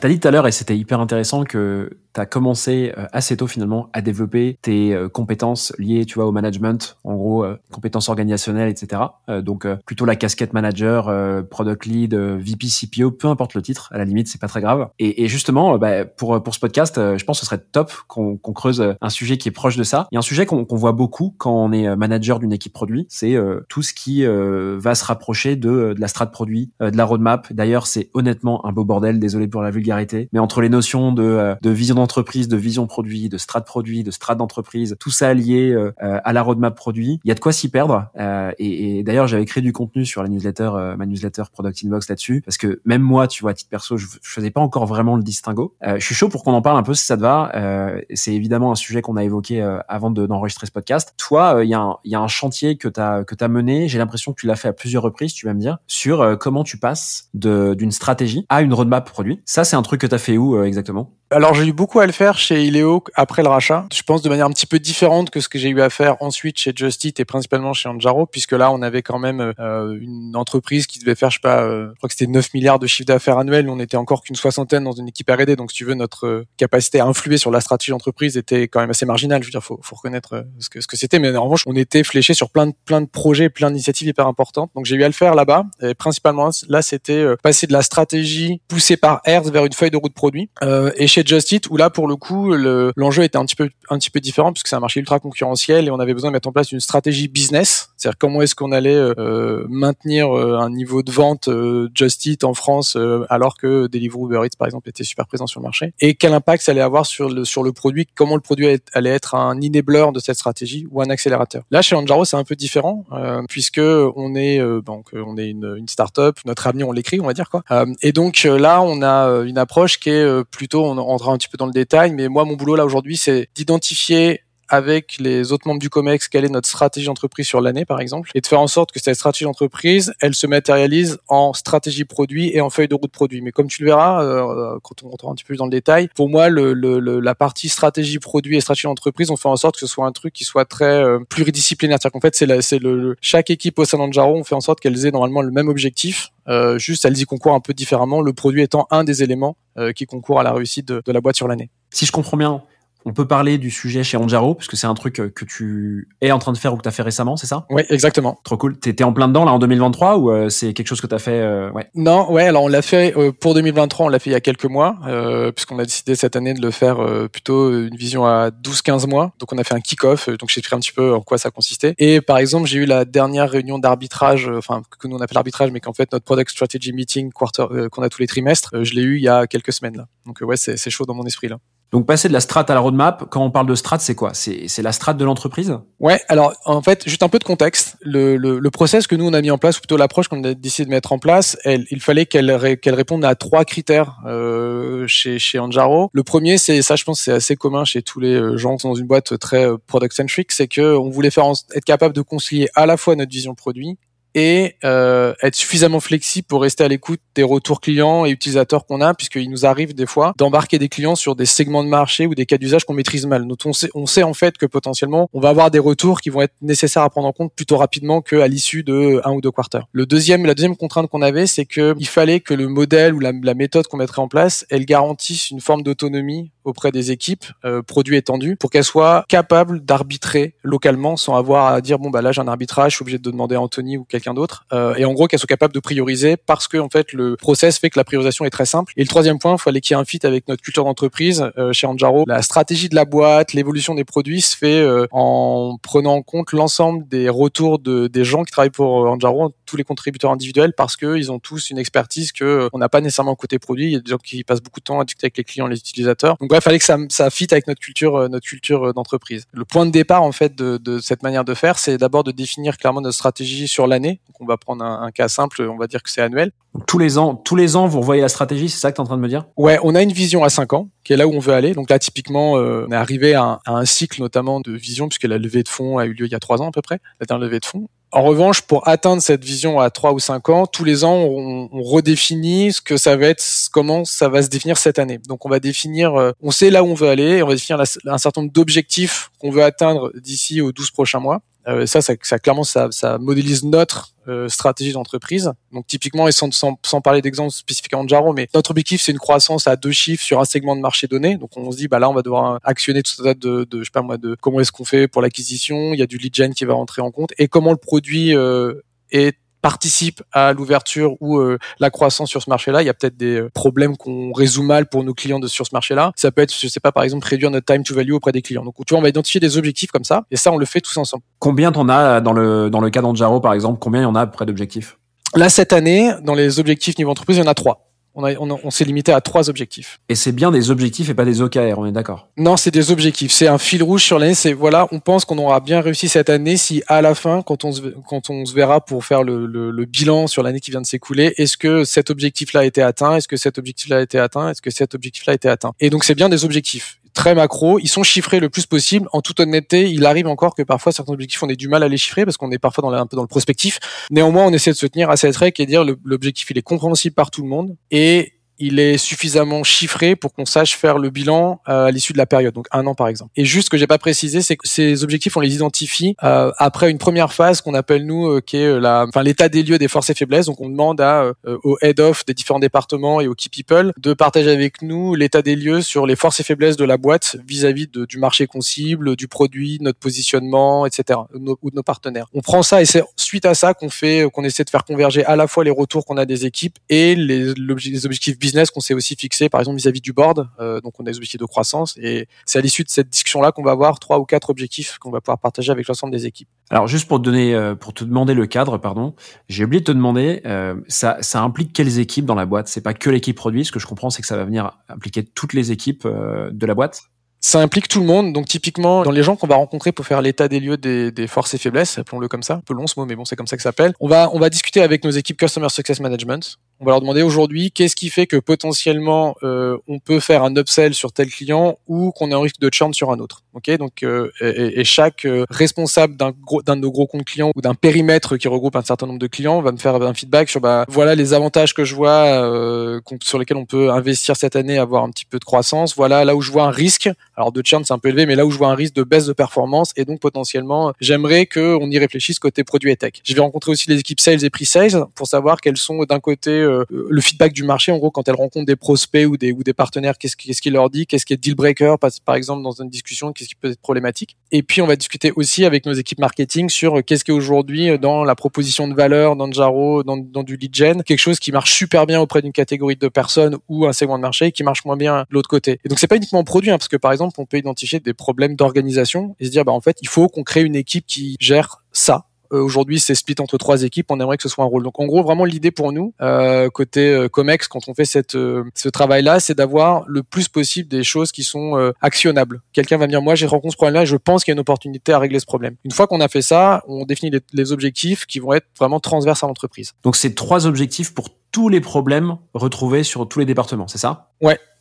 T'as 0.00 0.08
dit 0.08 0.18
tout 0.18 0.26
à 0.26 0.32
l'heure, 0.32 0.48
et 0.48 0.52
c'était 0.52 0.76
hyper 0.76 0.98
intéressant, 0.98 1.44
que 1.44 1.90
t'as 2.12 2.26
commencé 2.26 2.92
euh, 2.96 3.06
assez 3.12 3.36
tôt 3.36 3.46
finalement 3.46 3.88
à 3.92 4.02
développer 4.02 4.58
tes 4.62 4.94
euh, 4.94 5.08
compétences 5.08 5.72
liées, 5.78 6.04
tu 6.04 6.14
vois, 6.14 6.26
au 6.26 6.32
management, 6.32 6.98
en 7.04 7.14
gros, 7.14 7.44
euh, 7.44 7.56
compétences 7.72 8.08
organisationnelles, 8.08 8.68
etc. 8.68 9.02
Donc 9.28 9.66
plutôt 9.86 10.04
la 10.04 10.16
casquette 10.16 10.52
manager, 10.52 11.10
product 11.48 11.86
lead, 11.86 12.14
VP, 12.14 12.66
CPO, 12.66 13.10
peu 13.10 13.28
importe 13.28 13.54
le 13.54 13.62
titre, 13.62 13.88
à 13.92 13.98
la 13.98 14.04
limite, 14.04 14.28
c'est 14.28 14.40
pas 14.40 14.48
très 14.48 14.60
grave. 14.60 14.88
Et, 14.98 15.24
et 15.24 15.28
justement, 15.28 15.78
bah, 15.78 16.04
pour 16.04 16.42
pour 16.42 16.54
ce 16.54 16.60
podcast, 16.60 16.96
je 16.96 17.24
pense 17.24 17.38
que 17.38 17.40
ce 17.40 17.46
serait 17.46 17.62
top 17.72 17.92
qu'on 18.08 18.36
qu'on 18.36 18.52
creuse 18.52 18.94
un 19.00 19.08
sujet 19.08 19.38
qui 19.38 19.48
est 19.48 19.52
proche 19.52 19.76
de 19.76 19.84
ça. 19.84 20.08
A 20.14 20.18
un 20.18 20.22
sujet 20.22 20.46
qu'on 20.46 20.64
qu'on 20.64 20.76
voit 20.76 20.92
beaucoup 20.92 21.34
quand 21.38 21.52
on 21.52 21.72
est 21.72 21.94
manager 21.96 22.38
d'une 22.38 22.52
équipe 22.52 22.72
produit, 22.72 23.06
c'est 23.08 23.36
tout 23.68 23.82
ce 23.82 23.94
qui 23.94 24.24
va 24.24 24.94
se 24.94 25.04
rapprocher 25.04 25.56
de, 25.56 25.94
de 25.94 26.00
la 26.00 26.08
strat 26.08 26.26
produit, 26.26 26.72
de 26.80 26.96
la 26.96 27.04
roadmap. 27.04 27.52
D'ailleurs, 27.52 27.86
c'est 27.86 28.10
honnêtement 28.14 28.66
un 28.66 28.72
beau 28.72 28.84
bordel. 28.84 29.18
Désolé 29.18 29.48
pour 29.48 29.62
la 29.62 29.70
vulgarité, 29.70 30.28
mais 30.32 30.40
entre 30.40 30.60
les 30.60 30.68
notions 30.68 31.12
de, 31.12 31.54
de 31.60 31.70
vision 31.70 32.01
d'entreprise, 32.02 32.48
de 32.48 32.56
vision 32.56 32.86
produit, 32.86 33.28
de 33.28 33.38
strat 33.38 33.60
produit, 33.62 34.02
de 34.02 34.10
strat 34.10 34.34
d'entreprise, 34.34 34.96
tout 34.98 35.10
ça 35.10 35.32
lié 35.34 35.70
euh, 35.72 35.92
euh, 36.02 36.18
à 36.24 36.32
la 36.32 36.42
roadmap 36.42 36.74
produit, 36.74 37.20
il 37.24 37.28
y 37.28 37.30
a 37.30 37.34
de 37.34 37.40
quoi 37.40 37.52
s'y 37.52 37.68
perdre. 37.68 38.06
Euh, 38.18 38.50
et 38.58 38.98
et 38.98 39.02
d'ailleurs, 39.04 39.26
j'avais 39.28 39.44
créé 39.44 39.62
du 39.62 39.72
contenu 39.72 40.04
sur 40.04 40.22
la 40.22 40.28
newsletter, 40.28 40.70
euh, 40.74 40.96
ma 40.96 41.06
newsletter 41.06 41.44
Product 41.52 41.78
Inbox 41.84 42.08
là-dessus, 42.08 42.42
parce 42.44 42.56
que 42.58 42.80
même 42.84 43.02
moi, 43.02 43.28
tu 43.28 43.42
vois, 43.42 43.52
à 43.52 43.54
titre 43.54 43.70
perso, 43.70 43.96
je, 43.96 44.06
je 44.06 44.30
faisais 44.30 44.50
pas 44.50 44.60
encore 44.60 44.86
vraiment 44.86 45.14
le 45.16 45.22
distinguo. 45.22 45.74
Euh, 45.86 45.98
je 46.00 46.04
suis 46.04 46.14
chaud 46.14 46.28
pour 46.28 46.42
qu'on 46.42 46.52
en 46.52 46.62
parle 46.62 46.78
un 46.78 46.82
peu 46.82 46.94
si 46.94 47.06
ça 47.06 47.16
te 47.16 47.22
va. 47.22 47.52
Euh, 47.54 48.00
c'est 48.14 48.34
évidemment 48.34 48.72
un 48.72 48.74
sujet 48.74 49.00
qu'on 49.02 49.16
a 49.16 49.22
évoqué 49.24 49.62
avant 49.88 50.10
de- 50.10 50.26
d'enregistrer 50.26 50.66
ce 50.66 50.72
podcast. 50.72 51.14
Toi, 51.16 51.60
il 51.62 51.68
y, 51.70 51.74
a 51.74 51.80
un- 51.80 51.96
y 52.04 52.14
a 52.14 52.20
un 52.20 52.28
chantier 52.28 52.76
que 52.76 52.88
tu 52.88 53.00
as 53.00 53.24
que 53.24 53.34
t'as 53.34 53.48
mené. 53.48 53.88
J'ai 53.88 53.98
l'impression 53.98 54.32
que 54.32 54.40
tu 54.40 54.46
l'as 54.46 54.56
fait 54.56 54.68
à 54.68 54.72
plusieurs 54.72 55.02
reprises. 55.02 55.32
Tu 55.34 55.46
vas 55.46 55.54
me 55.54 55.60
dire 55.60 55.78
sur 55.86 56.36
comment 56.38 56.64
tu 56.64 56.78
passes 56.78 57.28
d'une 57.34 57.92
stratégie 57.92 58.46
à 58.48 58.62
une 58.62 58.72
roadmap 58.74 59.08
produit. 59.08 59.40
Ça, 59.44 59.64
c'est 59.64 59.76
un 59.76 59.82
truc 59.82 60.00
que 60.00 60.06
tu 60.06 60.14
as 60.14 60.18
fait 60.18 60.36
où 60.38 60.62
exactement? 60.62 61.12
Alors 61.32 61.54
j'ai 61.54 61.64
eu 61.64 61.72
beaucoup 61.72 61.98
à 61.98 62.04
le 62.04 62.12
faire 62.12 62.36
chez 62.36 62.62
Ileo 62.62 63.02
après 63.14 63.42
le 63.42 63.48
rachat. 63.48 63.86
Je 63.90 64.02
pense 64.02 64.20
de 64.20 64.28
manière 64.28 64.44
un 64.44 64.50
petit 64.50 64.66
peu 64.66 64.78
différente 64.78 65.30
que 65.30 65.40
ce 65.40 65.48
que 65.48 65.58
j'ai 65.58 65.70
eu 65.70 65.80
à 65.80 65.88
faire 65.88 66.16
ensuite 66.20 66.58
chez 66.58 66.74
Just 66.76 67.02
Eat 67.06 67.20
et 67.20 67.24
principalement 67.24 67.72
chez 67.72 67.88
Anjaro, 67.88 68.26
puisque 68.26 68.52
là 68.52 68.70
on 68.70 68.82
avait 68.82 69.00
quand 69.00 69.18
même 69.18 69.54
euh, 69.58 69.98
une 69.98 70.36
entreprise 70.36 70.86
qui 70.86 70.98
devait 70.98 71.14
faire, 71.14 71.30
je 71.30 71.36
sais 71.36 71.40
pas, 71.40 71.62
euh, 71.62 71.88
je 71.92 71.96
crois 71.96 72.08
que 72.08 72.14
c'était 72.14 72.30
9 72.30 72.52
milliards 72.52 72.78
de 72.78 72.86
chiffre 72.86 73.06
d'affaires 73.06 73.38
annuel. 73.38 73.70
On 73.70 73.80
était 73.80 73.96
encore 73.96 74.22
qu'une 74.22 74.36
soixantaine 74.36 74.84
dans 74.84 74.92
une 74.92 75.08
équipe 75.08 75.30
R&D, 75.30 75.56
donc 75.56 75.70
si 75.70 75.78
tu 75.78 75.84
veux 75.86 75.94
notre 75.94 76.26
euh, 76.26 76.46
capacité 76.58 77.00
à 77.00 77.06
influer 77.06 77.38
sur 77.38 77.50
la 77.50 77.62
stratégie 77.62 77.92
d'entreprise 77.92 78.36
était 78.36 78.68
quand 78.68 78.80
même 78.80 78.90
assez 78.90 79.06
marginale. 79.06 79.42
Je 79.42 79.46
veux 79.46 79.52
dire, 79.52 79.64
faut, 79.64 79.80
faut 79.82 79.96
reconnaître 79.96 80.34
euh, 80.34 80.42
ce 80.58 80.68
que 80.68 80.82
ce 80.82 80.86
que 80.86 80.98
c'était, 80.98 81.18
mais 81.18 81.34
en 81.34 81.44
revanche 81.44 81.62
on 81.66 81.76
était 81.76 82.04
fléché 82.04 82.34
sur 82.34 82.50
plein 82.50 82.66
de 82.66 82.74
plein 82.84 83.00
de 83.00 83.06
projets, 83.06 83.48
plein 83.48 83.70
d'initiatives 83.70 84.08
hyper 84.08 84.26
importantes. 84.26 84.70
Donc 84.74 84.84
j'ai 84.84 84.96
eu 84.96 85.02
à 85.02 85.08
le 85.08 85.14
faire 85.14 85.34
là-bas. 85.34 85.64
Et 85.80 85.94
principalement 85.94 86.50
là 86.68 86.82
c'était 86.82 87.12
euh, 87.14 87.36
passer 87.42 87.66
de 87.66 87.72
la 87.72 87.80
stratégie 87.80 88.60
poussée 88.68 88.98
par 88.98 89.22
Hertz 89.24 89.48
vers 89.48 89.64
une 89.64 89.72
feuille 89.72 89.90
de 89.90 89.96
route 89.96 90.12
produit. 90.12 90.50
Et 90.96 91.06
chez 91.06 91.21
Just 91.26 91.52
Eat, 91.52 91.68
où 91.70 91.76
là, 91.76 91.90
pour 91.90 92.08
le 92.08 92.16
coup, 92.16 92.52
le- 92.52 92.92
l'enjeu 92.96 93.22
était 93.22 93.38
un 93.38 93.44
petit 93.44 93.56
peu, 93.56 93.68
un 93.90 93.98
petit 93.98 94.10
peu 94.10 94.20
différent 94.20 94.52
puisque 94.52 94.68
c'est 94.68 94.76
un 94.76 94.80
marché 94.80 95.00
ultra 95.00 95.18
concurrentiel 95.20 95.86
et 95.86 95.90
on 95.90 96.00
avait 96.00 96.14
besoin 96.14 96.30
de 96.30 96.34
mettre 96.34 96.48
en 96.48 96.52
place 96.52 96.72
une 96.72 96.80
stratégie 96.80 97.28
business. 97.28 97.88
C'est-à-dire 98.02 98.18
comment 98.18 98.42
est-ce 98.42 98.56
qu'on 98.56 98.72
allait 98.72 98.96
euh, 98.96 99.64
maintenir 99.68 100.36
euh, 100.36 100.58
un 100.58 100.70
niveau 100.70 101.04
de 101.04 101.12
vente 101.12 101.46
euh, 101.46 101.88
Just 101.94 102.26
Eat 102.26 102.42
en 102.42 102.52
France 102.52 102.96
euh, 102.96 103.24
alors 103.30 103.56
que 103.56 103.86
Deliveroo, 103.86 104.28
Uber 104.28 104.40
Eats, 104.44 104.56
par 104.58 104.66
exemple, 104.66 104.88
était 104.88 105.04
super 105.04 105.28
présent 105.28 105.46
sur 105.46 105.60
le 105.60 105.64
marché? 105.64 105.94
Et 106.00 106.14
quel 106.14 106.34
impact 106.34 106.64
ça 106.64 106.72
allait 106.72 106.80
avoir 106.80 107.06
sur 107.06 107.28
le, 107.28 107.44
sur 107.44 107.62
le 107.62 107.72
produit, 107.72 108.08
comment 108.16 108.34
le 108.34 108.40
produit 108.40 108.66
allait- 108.92 109.10
être 109.10 109.36
un 109.36 109.56
enabler 109.56 110.06
de 110.12 110.18
cette 110.18 110.34
stratégie 110.34 110.88
ou 110.90 111.00
un 111.00 111.10
accélérateur? 111.10 111.62
Là, 111.70 111.80
chez 111.80 111.94
Anjaro, 111.94 112.24
c'est 112.24 112.36
un 112.36 112.42
peu 112.42 112.56
différent 112.56 113.04
euh, 113.12 113.42
puisque 113.48 113.78
on 113.78 114.34
est, 114.34 114.58
euh, 114.58 114.80
donc, 114.80 115.10
on 115.12 115.36
est 115.38 115.48
une, 115.48 115.76
une 115.78 115.86
start-up, 115.86 116.38
notre 116.44 116.66
avenir, 116.66 116.88
on 116.88 116.92
l'écrit, 116.92 117.20
on 117.20 117.26
va 117.26 117.34
dire 117.34 117.50
quoi. 117.50 117.62
Et 118.02 118.10
donc 118.10 118.42
là, 118.42 118.82
on 118.82 119.00
a 119.02 119.44
une 119.44 119.58
approche 119.58 120.00
qui 120.00 120.10
est 120.10 120.44
plutôt, 120.50 120.84
on 120.84 120.94
rentrera 121.04 121.32
un 121.32 121.38
petit 121.38 121.48
peu 121.48 121.56
dans 121.56 121.66
le 121.66 121.72
détail, 121.72 122.12
mais 122.12 122.26
moi, 122.28 122.44
mon 122.44 122.54
boulot 122.54 122.74
là 122.74 122.84
aujourd'hui, 122.84 123.16
c'est 123.16 123.48
d'identifier 123.54 124.40
avec 124.72 125.18
les 125.20 125.52
autres 125.52 125.68
membres 125.68 125.78
du 125.80 125.90
COMEX 125.90 126.28
quelle 126.28 126.44
est 126.46 126.48
notre 126.48 126.66
stratégie 126.68 127.06
d'entreprise 127.06 127.46
sur 127.46 127.60
l'année, 127.60 127.84
par 127.84 128.00
exemple, 128.00 128.30
et 128.34 128.40
de 128.40 128.46
faire 128.46 128.60
en 128.60 128.66
sorte 128.66 128.90
que 128.90 128.98
cette 129.00 129.14
stratégie 129.14 129.44
d'entreprise, 129.44 130.14
elle 130.20 130.34
se 130.34 130.46
matérialise 130.46 131.18
en 131.28 131.52
stratégie 131.52 132.04
produit 132.04 132.50
et 132.54 132.60
en 132.62 132.70
feuille 132.70 132.88
de 132.88 132.94
route 132.94 133.12
produit. 133.12 133.42
Mais 133.42 133.52
comme 133.52 133.68
tu 133.68 133.82
le 133.82 133.88
verras, 133.90 134.24
euh, 134.24 134.78
quand 134.82 135.02
on 135.04 135.10
rentrera 135.10 135.30
un 135.30 135.34
petit 135.34 135.44
peu 135.44 135.48
plus 135.48 135.58
dans 135.58 135.66
le 135.66 135.70
détail, 135.70 136.08
pour 136.16 136.28
moi, 136.30 136.48
le, 136.48 136.72
le, 136.72 136.98
le- 136.98 137.20
la 137.20 137.34
partie 137.34 137.68
stratégie 137.68 138.18
produit 138.18 138.56
et 138.56 138.60
stratégie 138.62 138.86
d'entreprise, 138.86 139.30
on 139.30 139.36
fait 139.36 139.48
en 139.48 139.56
sorte 139.56 139.74
que 139.74 139.80
ce 139.80 139.86
soit 139.86 140.06
un 140.06 140.12
truc 140.12 140.32
qui 140.32 140.44
soit 140.44 140.64
très 140.64 140.84
euh, 141.04 141.18
pluridisciplinaire. 141.28 141.98
C'est-à-dire 142.00 142.12
qu'en 142.12 142.20
fait, 142.20 142.34
c'est 142.34 142.62
c'est 142.62 142.78
le- 142.78 143.14
chaque 143.20 143.50
équipe 143.50 143.78
au 143.78 143.84
sein 143.84 143.98
d'Anjaro, 143.98 144.36
on 144.38 144.44
fait 144.44 144.54
en 144.54 144.60
sorte 144.62 144.80
qu'elles 144.80 145.04
aient 145.06 145.10
normalement 145.10 145.42
le 145.42 145.50
même 145.50 145.68
objectif, 145.68 146.30
euh, 146.48 146.78
juste 146.78 147.04
elles 147.04 147.18
y 147.20 147.24
concourent 147.24 147.54
un 147.54 147.60
peu 147.60 147.74
différemment, 147.74 148.22
le 148.22 148.32
produit 148.32 148.62
étant 148.62 148.86
un 148.90 149.04
des 149.04 149.22
éléments 149.22 149.56
euh, 149.76 149.92
qui 149.92 150.06
concourent 150.06 150.40
à 150.40 150.42
la 150.42 150.52
réussite 150.52 150.88
de, 150.88 151.02
de 151.04 151.12
la 151.12 151.20
boîte 151.20 151.36
sur 151.36 151.46
l'année. 151.46 151.68
Si 151.90 152.06
je 152.06 152.12
comprends 152.12 152.36
bien, 152.38 152.62
on 153.04 153.12
peut 153.12 153.26
parler 153.26 153.58
du 153.58 153.70
sujet 153.70 154.02
chez 154.04 154.16
Anjaro, 154.16 154.54
parce 154.54 154.68
que 154.68 154.76
c'est 154.76 154.86
un 154.86 154.94
truc 154.94 155.20
euh, 155.20 155.28
que 155.28 155.44
tu 155.44 156.08
es 156.20 156.30
en 156.30 156.38
train 156.38 156.52
de 156.52 156.58
faire 156.58 156.72
ou 156.74 156.76
que 156.76 156.82
tu 156.82 156.88
as 156.88 156.92
fait 156.92 157.02
récemment, 157.02 157.36
c'est 157.36 157.46
ça? 157.46 157.66
Oui, 157.70 157.82
exactement. 157.88 158.38
Trop 158.44 158.56
cool. 158.56 158.78
T'étais 158.78 159.04
en 159.04 159.12
plein 159.12 159.28
dedans 159.28 159.44
là 159.44 159.52
en 159.52 159.58
2023 159.58 160.18
ou 160.18 160.30
euh, 160.30 160.48
c'est 160.48 160.72
quelque 160.72 160.86
chose 160.86 161.00
que 161.00 161.06
tu 161.06 161.14
as 161.14 161.18
fait 161.18 161.40
euh, 161.40 161.70
ouais? 161.72 161.88
Non, 161.94 162.30
ouais, 162.30 162.44
alors 162.44 162.64
on 162.64 162.68
l'a 162.68 162.82
fait 162.82 163.16
euh, 163.16 163.32
pour 163.32 163.54
2023, 163.54 164.06
on 164.06 164.08
l'a 164.08 164.18
fait 164.18 164.30
il 164.30 164.32
y 164.32 164.36
a 164.36 164.40
quelques 164.40 164.64
mois, 164.64 164.96
euh, 165.06 165.52
puisqu'on 165.52 165.78
a 165.78 165.84
décidé 165.84 166.14
cette 166.14 166.36
année 166.36 166.54
de 166.54 166.62
le 166.62 166.70
faire 166.70 167.00
euh, 167.00 167.28
plutôt 167.28 167.72
une 167.72 167.96
vision 167.96 168.24
à 168.24 168.50
12-15 168.50 169.08
mois. 169.08 169.32
Donc 169.38 169.52
on 169.52 169.58
a 169.58 169.64
fait 169.64 169.74
un 169.74 169.80
kick-off, 169.80 170.28
donc 170.28 170.48
j'ai 170.48 170.58
expliqué 170.58 170.76
un 170.76 170.80
petit 170.80 170.92
peu 170.92 171.14
en 171.14 171.20
quoi 171.20 171.38
ça 171.38 171.50
consistait. 171.50 171.94
Et 171.98 172.20
par 172.20 172.38
exemple, 172.38 172.68
j'ai 172.68 172.78
eu 172.78 172.86
la 172.86 173.04
dernière 173.04 173.50
réunion 173.50 173.78
d'arbitrage, 173.78 174.48
enfin 174.48 174.82
que 174.98 175.08
nous 175.08 175.16
on 175.16 175.20
appelle 175.20 175.38
arbitrage, 175.38 175.70
mais 175.70 175.80
qu'en 175.80 175.92
fait 175.92 176.12
notre 176.12 176.24
product 176.24 176.50
strategy 176.50 176.92
meeting 176.92 177.32
quarter, 177.32 177.66
qu'on 177.90 178.02
a 178.02 178.08
tous 178.08 178.20
les 178.20 178.26
trimestres, 178.26 178.84
je 178.84 178.94
l'ai 178.94 179.02
eu 179.02 179.16
il 179.16 179.22
y 179.22 179.28
a 179.28 179.46
quelques 179.46 179.72
semaines 179.72 179.96
là. 179.96 180.06
Donc 180.26 180.40
ouais, 180.42 180.56
c'est 180.56 180.90
chaud 180.90 181.04
dans 181.04 181.14
mon 181.14 181.24
esprit 181.24 181.48
là. 181.48 181.58
Donc 181.92 182.06
passer 182.06 182.26
de 182.28 182.32
la 182.32 182.40
strat 182.40 182.64
à 182.68 182.74
la 182.74 182.80
roadmap, 182.80 183.24
quand 183.28 183.44
on 183.44 183.50
parle 183.50 183.66
de 183.66 183.74
strat, 183.74 183.98
c'est 183.98 184.14
quoi? 184.14 184.32
C'est 184.32 184.82
la 184.82 184.92
strat 184.92 185.12
de 185.12 185.24
l'entreprise? 185.24 185.76
Ouais, 186.00 186.20
alors 186.28 186.54
en 186.64 186.80
fait, 186.80 187.06
juste 187.06 187.22
un 187.22 187.28
peu 187.28 187.38
de 187.38 187.44
contexte. 187.44 187.98
Le, 188.00 188.36
le, 188.38 188.58
le 188.58 188.70
process 188.70 189.06
que 189.06 189.14
nous 189.14 189.26
on 189.26 189.34
a 189.34 189.42
mis 189.42 189.50
en 189.50 189.58
place, 189.58 189.76
ou 189.76 189.80
plutôt 189.80 189.98
l'approche 189.98 190.28
qu'on 190.28 190.42
a 190.42 190.54
décidé 190.54 190.86
de 190.86 190.90
mettre 190.90 191.12
en 191.12 191.18
place, 191.18 191.58
elle, 191.64 191.84
il 191.90 192.00
fallait 192.00 192.24
qu'elle 192.24 192.50
ré- 192.50 192.80
réponde 192.86 193.26
à 193.26 193.34
trois 193.34 193.66
critères 193.66 194.16
euh, 194.26 195.06
chez 195.06 195.38
chez 195.38 195.58
Anjaro. 195.58 196.08
Le 196.14 196.22
premier, 196.22 196.56
c'est 196.56 196.80
ça, 196.80 196.96
je 196.96 197.04
pense, 197.04 197.20
c'est 197.20 197.32
assez 197.32 197.56
commun 197.56 197.84
chez 197.84 198.00
tous 198.00 198.20
les 198.20 198.34
euh, 198.34 198.56
gens 198.56 198.76
qui 198.76 198.82
sont 198.82 198.88
dans 198.88 198.94
une 198.94 199.06
boîte 199.06 199.38
très 199.38 199.66
euh, 199.68 199.76
product 199.86 200.14
centric, 200.16 200.50
c'est 200.52 200.68
que 200.68 200.96
on 200.96 201.10
voulait 201.10 201.30
faire 201.30 201.44
en- 201.44 201.52
être 201.74 201.84
capable 201.84 202.14
de 202.14 202.22
concilier 202.22 202.68
à 202.74 202.86
la 202.86 202.96
fois 202.96 203.16
notre 203.16 203.30
vision 203.30 203.54
produit 203.54 203.98
et 204.34 204.76
euh, 204.84 205.34
être 205.42 205.54
suffisamment 205.54 206.00
flexible 206.00 206.46
pour 206.46 206.62
rester 206.62 206.84
à 206.84 206.88
l'écoute 206.88 207.20
des 207.34 207.42
retours 207.42 207.80
clients 207.80 208.24
et 208.24 208.30
utilisateurs 208.30 208.86
qu'on 208.86 209.00
a, 209.00 209.14
puisqu'il 209.14 209.50
nous 209.50 209.66
arrive 209.66 209.94
des 209.94 210.06
fois 210.06 210.32
d'embarquer 210.36 210.78
des 210.78 210.88
clients 210.88 211.16
sur 211.16 211.36
des 211.36 211.46
segments 211.46 211.84
de 211.84 211.88
marché 211.88 212.26
ou 212.26 212.34
des 212.34 212.46
cas 212.46 212.58
d'usage 212.58 212.84
qu'on 212.84 212.94
maîtrise 212.94 213.26
mal. 213.26 213.46
Donc 213.46 213.58
on 213.64 213.72
sait, 213.72 213.90
on 213.94 214.06
sait 214.06 214.22
en 214.22 214.34
fait 214.34 214.56
que 214.58 214.66
potentiellement 214.66 215.28
on 215.32 215.40
va 215.40 215.48
avoir 215.48 215.70
des 215.70 215.78
retours 215.78 216.20
qui 216.20 216.30
vont 216.30 216.42
être 216.42 216.54
nécessaires 216.62 217.02
à 217.02 217.10
prendre 217.10 217.28
en 217.28 217.32
compte 217.32 217.52
plutôt 217.54 217.76
rapidement 217.76 218.22
qu'à 218.22 218.48
l'issue 218.48 218.82
de 218.82 219.20
un 219.24 219.32
ou 219.32 219.40
deux 219.40 219.50
quarters. 219.50 219.86
Le 219.92 220.06
deuxième, 220.06 220.46
la 220.46 220.54
deuxième 220.54 220.76
contrainte 220.76 221.08
qu'on 221.08 221.22
avait, 221.22 221.46
c'est 221.46 221.64
que 221.64 221.94
il 221.98 222.06
fallait 222.06 222.40
que 222.40 222.54
le 222.54 222.68
modèle 222.68 223.14
ou 223.14 223.20
la, 223.20 223.32
la 223.42 223.54
méthode 223.54 223.86
qu'on 223.86 223.96
mettrait 223.96 224.22
en 224.22 224.28
place, 224.28 224.64
elle 224.70 224.84
garantisse 224.84 225.50
une 225.50 225.60
forme 225.60 225.82
d'autonomie 225.82 226.51
auprès 226.64 226.92
des 226.92 227.10
équipes, 227.10 227.44
euh, 227.64 227.82
produits 227.82 228.16
étendus, 228.16 228.56
pour 228.56 228.70
qu'elles 228.70 228.84
soient 228.84 229.24
capables 229.28 229.84
d'arbitrer 229.84 230.54
localement 230.62 231.16
sans 231.16 231.36
avoir 231.36 231.66
à 231.66 231.80
dire 231.80 231.98
bon 231.98 232.10
bah 232.10 232.22
là 232.22 232.32
j'ai 232.32 232.40
un 232.40 232.48
arbitrage, 232.48 232.92
je 232.92 232.96
suis 232.96 233.02
obligé 233.02 233.18
de 233.18 233.30
demander 233.30 233.54
à 233.54 233.60
Anthony 233.60 233.96
ou 233.96 234.04
quelqu'un 234.04 234.34
d'autre. 234.34 234.64
Euh, 234.72 234.94
et 234.96 235.04
en 235.04 235.12
gros 235.12 235.26
qu'elles 235.26 235.40
soient 235.40 235.46
capables 235.46 235.74
de 235.74 235.80
prioriser 235.80 236.36
parce 236.36 236.68
que 236.68 236.78
en 236.78 236.88
fait 236.88 237.12
le 237.12 237.36
process 237.36 237.78
fait 237.78 237.90
que 237.90 237.98
la 237.98 238.04
priorisation 238.04 238.44
est 238.44 238.50
très 238.50 238.66
simple. 238.66 238.92
Et 238.96 239.02
le 239.02 239.08
troisième 239.08 239.38
point, 239.38 239.54
il 239.54 239.60
fallait 239.60 239.80
qu'il 239.80 239.94
y 239.94 239.98
ait 239.98 240.00
un 240.00 240.04
fit 240.04 240.20
avec 240.24 240.48
notre 240.48 240.62
culture 240.62 240.84
d'entreprise 240.84 241.50
euh, 241.58 241.72
chez 241.72 241.86
Anjaro. 241.86 242.24
La 242.26 242.42
stratégie 242.42 242.88
de 242.88 242.94
la 242.94 243.04
boîte, 243.04 243.52
l'évolution 243.52 243.94
des 243.94 244.04
produits 244.04 244.40
se 244.40 244.56
fait 244.56 244.80
euh, 244.80 245.06
en 245.10 245.76
prenant 245.82 246.14
en 246.14 246.22
compte 246.22 246.52
l'ensemble 246.52 247.06
des 247.08 247.28
retours 247.28 247.78
de, 247.78 248.06
des 248.06 248.24
gens 248.24 248.44
qui 248.44 248.52
travaillent 248.52 248.70
pour 248.70 249.06
euh, 249.06 249.10
Anjaro, 249.10 249.52
tous 249.72 249.78
les 249.78 249.84
contributeurs 249.84 250.30
individuels, 250.30 250.74
parce 250.74 250.96
que 250.96 251.16
ils 251.16 251.32
ont 251.32 251.38
tous 251.38 251.70
une 251.70 251.78
expertise 251.78 252.30
que 252.30 252.44
euh, 252.44 252.68
on 252.74 252.78
n'a 252.78 252.90
pas 252.90 253.00
nécessairement 253.00 253.34
côté 253.34 253.58
produit. 253.58 253.86
Il 253.86 253.92
y 253.92 253.96
a 253.96 254.00
des 254.00 254.10
gens 254.10 254.18
qui 254.18 254.44
passent 254.44 254.60
beaucoup 254.60 254.80
de 254.80 254.84
temps 254.84 255.00
à 255.00 255.04
discuter 255.04 255.24
avec 255.24 255.38
les 255.38 255.44
clients, 255.44 255.66
les 255.66 255.78
utilisateurs. 255.78 256.36
Donc 256.40 256.50
bref, 256.50 256.62
fallait 256.62 256.78
que 256.78 256.84
ça, 256.84 257.30
fit 257.30 257.46
avec 257.50 257.66
notre 257.66 257.80
culture, 257.80 258.16
euh, 258.16 258.28
notre 258.28 258.46
culture 258.46 258.88
euh, 258.88 258.92
d'entreprise. 258.92 259.46
Le 259.52 259.64
point 259.64 259.86
de 259.86 259.90
départ 259.90 260.22
en 260.22 260.32
fait 260.32 260.54
de, 260.54 260.98
cette 261.00 261.22
manière 261.22 261.46
de 261.46 261.54
faire, 261.54 261.78
c'est 261.78 261.96
d'abord 261.96 262.22
de 262.22 262.32
définir 262.32 262.76
clairement 262.76 263.00
notre 263.00 263.14
stratégie 263.14 263.66
sur 263.66 263.86
l'année. 263.86 264.20
On 264.40 264.44
va 264.44 264.58
prendre 264.58 264.84
un, 264.84 265.04
un 265.04 265.10
cas 265.10 265.28
simple, 265.28 265.62
on 265.62 265.78
va 265.78 265.86
dire 265.86 266.02
que 266.02 266.10
c'est 266.10 266.20
annuel. 266.20 266.52
Donc, 266.74 266.86
tous 266.86 266.98
les 266.98 267.18
ans, 267.18 267.34
tous 267.34 267.56
les 267.56 267.76
ans, 267.76 267.86
vous 267.86 268.00
revoyez 268.00 268.22
la 268.22 268.28
stratégie, 268.28 268.68
c'est 268.68 268.78
ça 268.78 268.90
que 268.90 268.96
tu 268.96 269.00
es 269.00 269.02
en 269.02 269.06
train 269.06 269.16
de 269.16 269.22
me 269.22 269.28
dire? 269.28 269.44
Ouais, 269.56 269.78
on 269.82 269.94
a 269.94 270.02
une 270.02 270.12
vision 270.12 270.42
à 270.42 270.48
5 270.48 270.72
ans, 270.72 270.88
qui 271.04 271.12
est 271.12 271.16
là 271.16 271.26
où 271.26 271.32
on 271.32 271.38
veut 271.38 271.52
aller. 271.52 271.74
Donc 271.74 271.90
là, 271.90 271.98
typiquement, 271.98 272.56
euh, 272.56 272.86
on 272.88 272.92
est 272.92 272.96
arrivé 272.96 273.34
à 273.34 273.42
un, 273.42 273.58
à 273.66 273.72
un 273.72 273.84
cycle 273.84 274.20
notamment 274.20 274.60
de 274.60 274.72
vision, 274.72 275.08
puisque 275.08 275.24
la 275.24 275.38
levée 275.38 275.62
de 275.62 275.68
fonds 275.68 275.98
a 275.98 276.06
eu 276.06 276.14
lieu 276.14 276.26
il 276.26 276.32
y 276.32 276.34
a 276.34 276.40
3 276.40 276.62
ans 276.62 276.68
à 276.68 276.72
peu 276.72 276.82
près, 276.82 276.98
la 277.20 277.26
dernière 277.26 277.46
levée 277.46 277.60
de 277.60 277.66
fonds. 277.66 277.88
En 278.14 278.22
revanche, 278.24 278.60
pour 278.60 278.86
atteindre 278.86 279.22
cette 279.22 279.42
vision 279.42 279.80
à 279.80 279.88
3 279.88 280.12
ou 280.12 280.18
5 280.18 280.48
ans, 280.50 280.66
tous 280.66 280.84
les 280.84 281.02
ans, 281.02 281.14
on, 281.14 281.70
on 281.72 281.82
redéfinit 281.82 282.72
ce 282.72 282.82
que 282.82 282.98
ça 282.98 283.16
va 283.16 283.26
être, 283.28 283.42
comment 283.72 284.04
ça 284.04 284.28
va 284.28 284.42
se 284.42 284.48
définir 284.48 284.76
cette 284.76 284.98
année. 284.98 285.18
Donc 285.28 285.46
on 285.46 285.48
va 285.48 285.60
définir, 285.60 286.14
euh, 286.14 286.32
on 286.42 286.50
sait 286.50 286.68
là 286.68 286.84
où 286.84 286.88
on 286.88 286.94
veut 286.94 287.08
aller, 287.08 287.42
on 287.42 287.46
va 287.46 287.54
définir 287.54 287.80
un 287.80 288.18
certain 288.18 288.42
nombre 288.42 288.52
d'objectifs 288.52 289.30
qu'on 289.38 289.50
veut 289.50 289.62
atteindre 289.62 290.12
d'ici 290.20 290.60
aux 290.60 290.72
12 290.72 290.90
prochains 290.90 291.20
mois. 291.20 291.40
Euh, 291.68 291.86
ça, 291.86 292.00
ça, 292.00 292.14
ça 292.22 292.38
clairement, 292.38 292.64
ça, 292.64 292.88
ça 292.90 293.18
modélise 293.18 293.64
notre 293.64 294.14
euh, 294.28 294.48
stratégie 294.48 294.92
d'entreprise. 294.92 295.52
Donc 295.72 295.86
typiquement, 295.86 296.26
et 296.26 296.32
sans, 296.32 296.52
sans, 296.52 296.78
sans 296.84 297.00
parler 297.00 297.22
d'exemples 297.22 297.52
spécifiques 297.52 297.94
en 297.94 298.06
Jaro, 298.06 298.32
mais 298.32 298.48
notre 298.54 298.70
objectif, 298.72 299.00
c'est 299.00 299.12
une 299.12 299.18
croissance 299.18 299.66
à 299.66 299.76
deux 299.76 299.92
chiffres 299.92 300.24
sur 300.24 300.40
un 300.40 300.44
segment 300.44 300.74
de 300.76 300.80
marché 300.80 301.06
donné. 301.06 301.36
Donc 301.36 301.56
on 301.56 301.70
se 301.70 301.76
dit, 301.76 301.88
bah 301.88 301.98
là, 301.98 302.10
on 302.10 302.14
va 302.14 302.22
devoir 302.22 302.58
actionner 302.64 303.02
tout 303.02 303.20
un 303.20 303.24
tas 303.24 303.34
de, 303.34 303.64
de 303.64 303.78
je 303.80 303.84
sais 303.84 303.90
pas 303.92 304.02
moi, 304.02 304.16
de 304.16 304.36
comment 304.40 304.60
est-ce 304.60 304.72
qu'on 304.72 304.84
fait 304.84 305.08
pour 305.08 305.22
l'acquisition? 305.22 305.92
Il 305.92 306.00
y 306.00 306.02
a 306.02 306.06
du 306.06 306.18
lead 306.18 306.34
gen 306.34 306.54
qui 306.54 306.64
va 306.64 306.74
rentrer 306.74 307.02
en 307.02 307.10
compte 307.10 307.32
et 307.38 307.48
comment 307.48 307.70
le 307.70 307.76
produit 307.76 308.34
euh, 308.34 308.74
est 309.10 309.36
participe 309.62 310.22
à 310.32 310.52
l'ouverture 310.52 311.16
ou 311.20 311.38
euh, 311.38 311.58
la 311.80 311.90
croissance 311.90 312.28
sur 312.28 312.42
ce 312.42 312.50
marché-là. 312.50 312.82
Il 312.82 312.86
y 312.86 312.88
a 312.88 312.94
peut-être 312.94 313.16
des 313.16 313.40
euh, 313.40 313.50
problèmes 313.54 313.96
qu'on 313.96 314.32
résout 314.32 314.62
mal 314.62 314.86
pour 314.86 315.04
nos 315.04 315.14
clients 315.14 315.38
de, 315.38 315.46
sur 315.46 315.66
ce 315.66 315.70
marché-là. 315.72 316.12
Ça 316.16 316.30
peut 316.30 316.42
être, 316.42 316.54
je 316.54 316.68
sais 316.68 316.80
pas, 316.80 316.92
par 316.92 317.04
exemple, 317.04 317.26
réduire 317.26 317.50
notre 317.50 317.72
time 317.72 317.84
to 317.84 317.94
value 317.94 318.12
auprès 318.12 318.32
des 318.32 318.42
clients. 318.42 318.64
Donc, 318.64 318.74
tu 318.84 318.90
vois, 318.90 318.98
on 318.98 319.02
va 319.02 319.08
identifier 319.08 319.40
des 319.40 319.56
objectifs 319.56 319.90
comme 319.90 320.04
ça, 320.04 320.24
et 320.30 320.36
ça, 320.36 320.52
on 320.52 320.58
le 320.58 320.66
fait 320.66 320.80
tous 320.80 320.96
ensemble. 320.96 321.22
Combien 321.38 321.72
t'en 321.72 321.88
as 321.88 322.20
dans 322.20 322.32
le 322.32 322.68
dans 322.68 322.80
le 322.80 322.90
cas 322.90 323.00
d'Anjaro 323.00 323.40
par 323.40 323.54
exemple? 323.54 323.78
Combien 323.80 324.00
il 324.00 324.04
y 324.04 324.06
en 324.06 324.14
a 324.14 324.26
près 324.26 324.44
d'objectifs? 324.44 324.98
Là, 325.34 325.48
cette 325.48 325.72
année, 325.72 326.12
dans 326.22 326.34
les 326.34 326.60
objectifs 326.60 326.98
niveau 326.98 327.10
entreprise, 327.10 327.38
il 327.38 327.40
y 327.40 327.42
en 327.44 327.50
a 327.50 327.54
trois. 327.54 327.91
On, 328.14 328.24
a, 328.24 328.34
on, 328.38 328.50
a- 328.50 328.58
on 328.62 328.70
s'est 328.70 328.84
limité 328.84 329.12
à 329.12 329.20
trois 329.20 329.48
objectifs. 329.48 329.98
Et 330.08 330.14
c'est 330.14 330.32
bien 330.32 330.50
des 330.50 330.70
objectifs 330.70 331.08
et 331.08 331.14
pas 331.14 331.24
des 331.24 331.40
OKR, 331.40 331.78
on 331.78 331.86
est 331.86 331.92
d'accord? 331.92 332.28
Non, 332.36 332.56
c'est 332.58 332.70
des 332.70 332.90
objectifs. 332.90 333.32
C'est 333.32 333.46
un 333.48 333.58
fil 333.58 333.82
rouge 333.82 334.02
sur 334.04 334.18
l'année. 334.18 334.34
C'est 334.34 334.52
voilà, 334.52 334.86
on 334.92 335.00
pense 335.00 335.24
qu'on 335.24 335.38
aura 335.38 335.60
bien 335.60 335.80
réussi 335.80 336.08
cette 336.08 336.28
année 336.28 336.56
si 336.58 336.82
à 336.88 337.00
la 337.00 337.14
fin, 337.14 337.40
quand 337.42 337.64
on 337.64 337.72
se, 337.72 337.80
quand 338.08 338.28
on 338.28 338.44
se 338.44 338.54
verra 338.54 338.82
pour 338.84 339.04
faire 339.04 339.22
le, 339.22 339.46
le, 339.46 339.70
le 339.70 339.84
bilan 339.86 340.26
sur 340.26 340.42
l'année 340.42 340.60
qui 340.60 340.70
vient 340.70 340.82
de 340.82 340.86
s'écouler, 340.86 341.32
est-ce 341.38 341.56
que 341.56 341.84
cet 341.84 342.10
objectif-là 342.10 342.60
a 342.60 342.64
été 342.64 342.82
atteint? 342.82 343.16
Est-ce 343.16 343.28
que 343.28 343.36
cet 343.36 343.56
objectif-là 343.58 343.96
a 343.98 344.00
été 344.02 344.18
atteint? 344.18 344.50
Est-ce 344.50 344.60
que 344.62 344.70
cet 344.70 344.94
objectif-là 344.94 345.32
a 345.32 345.34
été 345.34 345.48
atteint? 345.48 345.72
Et 345.80 345.88
donc 345.88 346.04
c'est 346.04 346.14
bien 346.14 346.28
des 346.28 346.44
objectifs 346.44 346.98
très 347.12 347.34
macro. 347.34 347.78
Ils 347.78 347.88
sont 347.88 348.02
chiffrés 348.02 348.40
le 348.40 348.48
plus 348.48 348.66
possible. 348.66 349.08
En 349.12 349.20
toute 349.20 349.40
honnêteté, 349.40 349.88
il 349.90 350.06
arrive 350.06 350.26
encore 350.26 350.54
que 350.54 350.62
parfois 350.62 350.92
certains 350.92 351.12
objectifs 351.12 351.42
on 351.42 351.48
ait 351.48 351.56
du 351.56 351.68
mal 351.68 351.82
à 351.82 351.88
les 351.88 351.96
chiffrer 351.96 352.24
parce 352.24 352.36
qu'on 352.36 352.50
est 352.50 352.58
parfois 352.58 352.82
dans 352.82 352.92
un 352.92 353.06
peu 353.06 353.16
dans 353.16 353.22
le 353.22 353.28
prospectif. 353.28 353.78
Néanmoins, 354.10 354.46
on 354.46 354.52
essaie 354.52 354.72
de 354.72 354.76
se 354.76 354.86
tenir 354.86 355.10
à 355.10 355.16
cette 355.16 355.36
règle 355.36 355.62
et 355.62 355.66
dire 355.66 355.84
l'objectif 356.04 356.50
il 356.50 356.58
est 356.58 356.62
compréhensible 356.62 357.14
par 357.14 357.30
tout 357.30 357.42
le 357.42 357.48
monde 357.48 357.76
et 357.90 358.34
il 358.62 358.78
est 358.78 358.96
suffisamment 358.96 359.64
chiffré 359.64 360.14
pour 360.14 360.32
qu'on 360.32 360.46
sache 360.46 360.76
faire 360.76 360.98
le 360.98 361.10
bilan 361.10 361.60
euh, 361.68 361.86
à 361.86 361.90
l'issue 361.90 362.12
de 362.12 362.18
la 362.18 362.26
période, 362.26 362.54
donc 362.54 362.68
un 362.70 362.86
an 362.86 362.94
par 362.94 363.08
exemple. 363.08 363.32
Et 363.34 363.44
juste 363.44 363.66
ce 363.66 363.70
que 363.70 363.76
j'ai 363.76 363.88
pas 363.88 363.98
précisé, 363.98 364.40
c'est 364.40 364.56
que 364.56 364.68
ces 364.68 365.02
objectifs, 365.02 365.36
on 365.36 365.40
les 365.40 365.56
identifie 365.56 366.14
euh, 366.22 366.52
après 366.58 366.88
une 366.88 366.98
première 366.98 367.32
phase 367.32 367.60
qu'on 367.60 367.74
appelle 367.74 368.06
nous, 368.06 368.28
euh, 368.28 368.40
qui 368.40 368.58
est 368.58 368.66
euh, 368.66 368.78
la, 368.78 369.04
enfin 369.08 369.24
l'état 369.24 369.48
des 369.48 369.64
lieux 369.64 369.78
des 369.78 369.88
forces 369.88 370.10
et 370.10 370.14
faiblesses. 370.14 370.46
Donc 370.46 370.60
on 370.60 370.68
demande 370.68 371.00
à 371.00 371.32
euh, 371.44 371.58
au 371.64 371.76
head 371.82 371.98
of 371.98 372.24
des 372.24 372.34
différents 372.34 372.60
départements 372.60 373.20
et 373.20 373.26
aux 373.26 373.34
key 373.34 373.48
people 373.50 373.92
de 373.98 374.12
partager 374.12 374.50
avec 374.50 374.80
nous 374.80 375.16
l'état 375.16 375.42
des 375.42 375.56
lieux 375.56 375.82
sur 375.82 376.06
les 376.06 376.14
forces 376.14 376.38
et 376.38 376.44
faiblesses 376.44 376.76
de 376.76 376.84
la 376.84 376.98
boîte 376.98 377.36
vis-à-vis 377.44 377.88
du 377.88 378.18
marché 378.18 378.46
qu'on 378.46 378.60
cible, 378.60 379.16
du 379.16 379.26
produit, 379.26 379.78
notre 379.80 379.98
positionnement, 379.98 380.86
etc. 380.86 381.18
ou 381.34 381.70
de 381.70 381.74
nos 381.74 381.82
partenaires. 381.82 382.26
On 382.32 382.42
prend 382.42 382.62
ça 382.62 382.80
et 382.80 382.84
c'est 382.84 383.02
suite 383.16 383.44
à 383.44 383.54
ça 383.54 383.74
qu'on 383.74 383.90
fait, 383.90 384.28
qu'on 384.32 384.44
essaie 384.44 384.62
de 384.62 384.70
faire 384.70 384.84
converger 384.84 385.24
à 385.24 385.34
la 385.34 385.48
fois 385.48 385.64
les 385.64 385.70
retours 385.70 386.04
qu'on 386.04 386.16
a 386.16 386.26
des 386.26 386.46
équipes 386.46 386.78
et 386.88 387.16
les, 387.16 387.54
les 387.54 388.06
objectifs 388.06 388.38
business 388.38 388.51
qu'on 388.70 388.80
s'est 388.80 388.94
aussi 388.94 389.16
fixés, 389.16 389.48
par 389.48 389.60
exemple 389.60 389.76
vis-à-vis 389.78 390.00
du 390.00 390.12
board. 390.12 390.48
Euh, 390.60 390.80
donc 390.80 390.98
on 390.98 391.04
a 391.04 391.10
des 391.10 391.16
objectifs 391.16 391.40
de 391.40 391.46
croissance 391.46 391.96
et 391.98 392.28
c'est 392.46 392.58
à 392.58 392.62
l'issue 392.62 392.84
de 392.84 392.90
cette 392.90 393.08
discussion-là 393.08 393.52
qu'on 393.52 393.62
va 393.62 393.72
avoir 393.72 393.98
trois 393.98 394.18
ou 394.18 394.24
quatre 394.24 394.50
objectifs 394.50 394.98
qu'on 394.98 395.10
va 395.10 395.20
pouvoir 395.20 395.38
partager 395.38 395.72
avec 395.72 395.88
l'ensemble 395.88 396.12
des 396.12 396.26
équipes. 396.26 396.48
Alors 396.70 396.86
juste 396.86 397.08
pour 397.08 397.18
te 397.18 397.24
donner, 397.24 397.54
euh, 397.54 397.74
pour 397.74 397.94
te 397.94 398.04
demander 398.04 398.34
le 398.34 398.46
cadre, 398.46 398.78
pardon, 398.78 399.14
j'ai 399.48 399.64
oublié 399.64 399.80
de 399.80 399.86
te 399.86 399.92
demander, 399.92 400.42
euh, 400.46 400.74
ça, 400.88 401.18
ça 401.20 401.42
implique 401.42 401.72
quelles 401.72 401.98
équipes 401.98 402.24
dans 402.24 402.34
la 402.34 402.46
boîte? 402.46 402.68
C'est 402.68 402.80
pas 402.80 402.94
que 402.94 403.10
l'équipe 403.10 403.36
produit. 403.36 403.64
Ce 403.64 403.72
que 403.72 403.78
je 403.78 403.86
comprends, 403.86 404.10
c'est 404.10 404.22
que 404.22 404.28
ça 404.28 404.36
va 404.36 404.44
venir 404.44 404.78
impliquer 404.88 405.24
toutes 405.24 405.52
les 405.52 405.72
équipes 405.72 406.06
de 406.06 406.66
la 406.66 406.74
boîte? 406.74 407.11
Ça 407.44 407.58
implique 407.60 407.88
tout 407.88 407.98
le 407.98 408.06
monde. 408.06 408.32
Donc 408.32 408.46
typiquement, 408.46 409.02
dans 409.02 409.10
les 409.10 409.24
gens 409.24 409.34
qu'on 409.34 409.48
va 409.48 409.56
rencontrer 409.56 409.90
pour 409.90 410.06
faire 410.06 410.22
l'état 410.22 410.46
des 410.46 410.60
lieux 410.60 410.76
des, 410.76 411.10
des 411.10 411.26
forces 411.26 411.52
et 411.54 411.58
faiblesses, 411.58 411.98
appelons-le 411.98 412.28
comme 412.28 412.44
ça, 412.44 412.54
un 412.54 412.60
peu 412.60 412.72
long 412.72 412.86
ce 412.86 412.98
mot, 412.98 413.04
mais 413.04 413.16
bon, 413.16 413.24
c'est 413.24 413.34
comme 413.34 413.48
ça 413.48 413.56
que 413.56 413.62
ça 413.62 413.70
s'appelle. 413.70 413.94
On 413.98 414.06
va, 414.06 414.30
on 414.32 414.38
va 414.38 414.48
discuter 414.48 414.80
avec 414.80 415.04
nos 415.04 415.10
équipes 415.10 415.38
Customer 415.38 415.68
Success 415.68 415.98
Management. 415.98 416.58
On 416.78 416.84
va 416.84 416.92
leur 416.92 417.00
demander 417.00 417.22
aujourd'hui 417.22 417.70
qu'est-ce 417.70 417.96
qui 417.96 418.10
fait 418.10 418.26
que 418.26 418.36
potentiellement 418.36 419.36
euh, 419.42 419.76
on 419.88 419.98
peut 419.98 420.20
faire 420.20 420.44
un 420.44 420.54
upsell 420.56 420.94
sur 420.94 421.12
tel 421.12 421.30
client 421.30 421.78
ou 421.86 422.12
qu'on 422.12 422.30
a 422.32 422.36
un 422.36 422.40
risque 422.40 422.60
de 422.60 422.70
churn 422.72 422.94
sur 422.94 423.10
un 423.10 423.18
autre. 423.18 423.42
Ok, 423.54 423.70
donc 423.76 424.02
euh, 424.02 424.30
et, 424.40 424.80
et 424.80 424.84
chaque 424.84 425.24
euh, 425.24 425.44
responsable 425.50 426.16
d'un 426.16 426.32
d'un 426.64 426.76
de 426.76 426.80
nos 426.80 426.90
gros 426.90 427.06
comptes 427.06 427.24
clients 427.24 427.52
ou 427.54 427.60
d'un 427.60 427.74
périmètre 427.74 428.36
qui 428.36 428.48
regroupe 428.48 428.74
un 428.74 428.82
certain 428.82 429.06
nombre 429.06 429.20
de 429.20 429.26
clients 429.28 429.60
va 429.62 429.70
me 429.70 429.76
faire 429.76 429.94
un 429.94 430.14
feedback 430.14 430.48
sur 430.48 430.60
bah 430.60 430.84
voilà 430.88 431.14
les 431.14 431.34
avantages 431.34 431.72
que 431.72 431.84
je 431.84 431.94
vois 431.94 432.24
euh, 432.24 433.00
sur 433.22 433.38
lesquels 433.38 433.58
on 433.58 433.66
peut 433.66 433.90
investir 433.90 434.36
cette 434.36 434.56
année, 434.56 434.78
avoir 434.78 435.04
un 435.04 435.10
petit 435.10 435.24
peu 435.24 435.38
de 435.38 435.44
croissance. 435.44 435.94
Voilà 435.94 436.24
là 436.24 436.34
où 436.34 436.40
je 436.40 436.50
vois 436.50 436.64
un 436.64 436.70
risque. 436.70 437.10
Alors 437.36 437.52
de 437.52 437.62
churn 437.64 437.84
c'est 437.84 437.94
un 437.94 437.98
peu 437.98 438.08
élevé, 438.08 438.26
mais 438.26 438.36
là 438.36 438.46
où 438.46 438.50
je 438.50 438.58
vois 438.58 438.68
un 438.68 438.74
risque 438.74 438.94
de 438.94 439.02
baisse 439.02 439.26
de 439.26 439.32
performance 439.32 439.92
et 439.96 440.04
donc 440.04 440.20
potentiellement 440.20 440.92
j'aimerais 441.00 441.46
que 441.46 441.76
on 441.80 441.90
y 441.90 441.98
réfléchisse 441.98 442.38
côté 442.38 442.64
produit 442.64 442.90
et 442.90 442.96
tech. 442.96 443.12
Je 443.24 443.34
vais 443.34 443.40
rencontrer 443.40 443.72
aussi 443.72 443.88
les 443.90 443.98
équipes 443.98 444.20
sales 444.20 444.44
et 444.44 444.50
pre-sales 444.50 445.06
pour 445.14 445.26
savoir 445.26 445.60
quels 445.60 445.76
sont 445.76 446.02
d'un 446.04 446.20
côté 446.20 446.50
euh, 446.50 446.84
le 446.90 447.20
feedback 447.20 447.52
du 447.52 447.64
marché 447.64 447.92
en 447.92 447.98
gros 447.98 448.10
quand 448.10 448.28
elles 448.28 448.34
rencontrent 448.34 448.66
des 448.66 448.76
prospects 448.76 449.26
ou 449.26 449.36
des 449.36 449.52
ou 449.52 449.62
des 449.62 449.72
partenaires 449.72 450.18
qu'est-ce 450.18 450.36
qui- 450.36 450.48
qu'est-ce 450.48 450.62
qu'il 450.62 450.72
leur 450.74 450.90
dit, 450.90 451.06
qu'est-ce 451.06 451.24
qui 451.24 451.32
est 451.32 451.36
deal 451.36 451.54
breaker 451.54 451.96
par, 452.24 452.34
exemple 452.34 452.62
dans 452.62 452.72
une 452.72 452.88
discussion, 452.88 453.32
qu'est-ce 453.32 453.48
qui 453.48 453.54
peut 453.54 453.70
être 453.70 453.80
problématique. 453.80 454.36
Et 454.50 454.62
puis 454.62 454.82
on 454.82 454.86
va 454.86 454.96
discuter 454.96 455.32
aussi 455.36 455.64
avec 455.64 455.86
nos 455.86 455.92
équipes 455.92 456.18
marketing 456.18 456.68
sur 456.68 456.98
euh, 456.98 457.02
qu'est-ce 457.02 457.24
qui 457.24 457.30
est 457.30 457.34
aujourd'hui 457.34 457.90
euh, 457.90 457.98
dans 457.98 458.24
la 458.24 458.34
proposition 458.34 458.88
de 458.88 458.94
valeur, 458.94 459.36
dans 459.36 459.50
Jaro, 459.50 460.02
dans, 460.02 460.16
dans 460.16 460.42
du 460.42 460.56
lead 460.56 460.74
gen, 460.74 461.02
quelque 461.02 461.18
chose 461.18 461.38
qui 461.38 461.52
marche 461.52 461.72
super 461.72 462.06
bien 462.06 462.20
auprès 462.20 462.42
d'une 462.42 462.52
catégorie 462.52 462.96
de 462.96 463.08
personnes 463.08 463.56
ou 463.68 463.86
un 463.86 463.92
segment 463.92 464.16
de 464.16 464.22
marché 464.22 464.52
qui 464.52 464.62
marche 464.62 464.84
moins 464.84 464.96
bien 464.96 465.20
de 465.20 465.34
l'autre 465.34 465.48
côté. 465.48 465.78
Et 465.84 465.88
donc 465.88 465.98
c'est 465.98 466.06
pas 466.06 466.16
uniquement 466.16 466.44
produit, 466.44 466.70
hein, 466.70 466.78
parce 466.78 466.88
que 466.88 466.96
par 466.96 467.12
exemple 467.12 467.21
on 467.38 467.46
peut 467.46 467.58
identifier 467.58 468.00
des 468.00 468.14
problèmes 468.14 468.56
d'organisation 468.56 469.36
et 469.40 469.46
se 469.46 469.50
dire 469.50 469.64
bah 469.64 469.72
en 469.72 469.80
fait 469.80 469.98
il 470.02 470.08
faut 470.08 470.28
qu'on 470.28 470.42
crée 470.42 470.62
une 470.62 470.76
équipe 470.76 471.06
qui 471.06 471.36
gère 471.40 471.82
ça 471.92 472.24
Euh, 472.52 472.60
Aujourd'hui, 472.62 473.00
c'est 473.00 473.14
split 473.14 473.34
entre 473.40 473.56
trois 473.56 473.82
équipes. 473.82 474.10
On 474.10 474.20
aimerait 474.20 474.36
que 474.36 474.42
ce 474.42 474.50
soit 474.50 474.62
un 474.62 474.68
rôle. 474.68 474.82
Donc, 474.84 475.00
en 475.00 475.06
gros, 475.06 475.22
vraiment, 475.22 475.46
l'idée 475.46 475.70
pour 475.70 475.90
nous, 475.90 476.12
euh, 476.20 476.68
côté 476.68 477.00
euh, 477.00 477.26
Comex, 477.28 477.66
quand 477.66 477.88
on 477.88 477.94
fait 477.94 478.04
cette, 478.04 478.34
euh, 478.34 478.64
ce 478.74 478.90
travail-là, 478.90 479.40
c'est 479.40 479.54
d'avoir 479.56 480.04
le 480.06 480.22
plus 480.22 480.48
possible 480.48 480.86
des 480.88 481.02
choses 481.02 481.32
qui 481.32 481.44
sont 481.44 481.78
euh, 481.78 481.92
actionnables. 482.02 482.60
Quelqu'un 482.74 482.98
va 482.98 483.06
me 483.06 483.10
dire, 483.10 483.22
moi, 483.22 483.34
j'ai 483.36 483.46
rencontré 483.46 483.70
ce 483.72 483.76
problème-là 483.76 484.02
et 484.02 484.06
je 484.06 484.18
pense 484.18 484.44
qu'il 484.44 484.52
y 484.52 484.54
a 484.54 484.56
une 484.56 484.60
opportunité 484.60 485.14
à 485.14 485.18
régler 485.18 485.40
ce 485.40 485.46
problème. 485.46 485.76
Une 485.82 485.92
fois 485.92 486.06
qu'on 486.06 486.20
a 486.20 486.28
fait 486.28 486.42
ça, 486.42 486.82
on 486.88 487.06
définit 487.06 487.30
les, 487.30 487.40
les 487.54 487.72
objectifs 487.72 488.26
qui 488.26 488.38
vont 488.38 488.52
être 488.52 488.66
vraiment 488.78 489.00
transverses 489.00 489.42
à 489.42 489.46
l'entreprise. 489.46 489.92
Donc 490.02 490.16
c'est 490.16 490.34
trois 490.34 490.66
objectifs 490.66 491.14
pour 491.14 491.30
tous 491.52 491.70
les 491.70 491.80
problèmes 491.80 492.36
retrouvés 492.52 493.02
sur 493.02 493.26
tous 493.28 493.38
les 493.38 493.46
départements, 493.46 493.88
c'est 493.88 493.98
ça? 494.06 494.30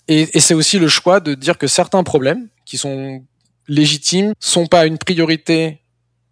Et, 0.08 0.38
et 0.38 0.40
c'est 0.40 0.54
aussi 0.54 0.80
le 0.80 0.88
choix 0.88 1.20
de 1.20 1.34
dire 1.34 1.58
que 1.58 1.68
certains 1.68 2.04
problèmes 2.04 2.48
qui 2.66 2.78
sont 2.78 3.24
légitimes 3.68 4.34
sont 4.40 4.68
pas 4.68 4.86
une 4.86 4.98
priorité 4.98 5.82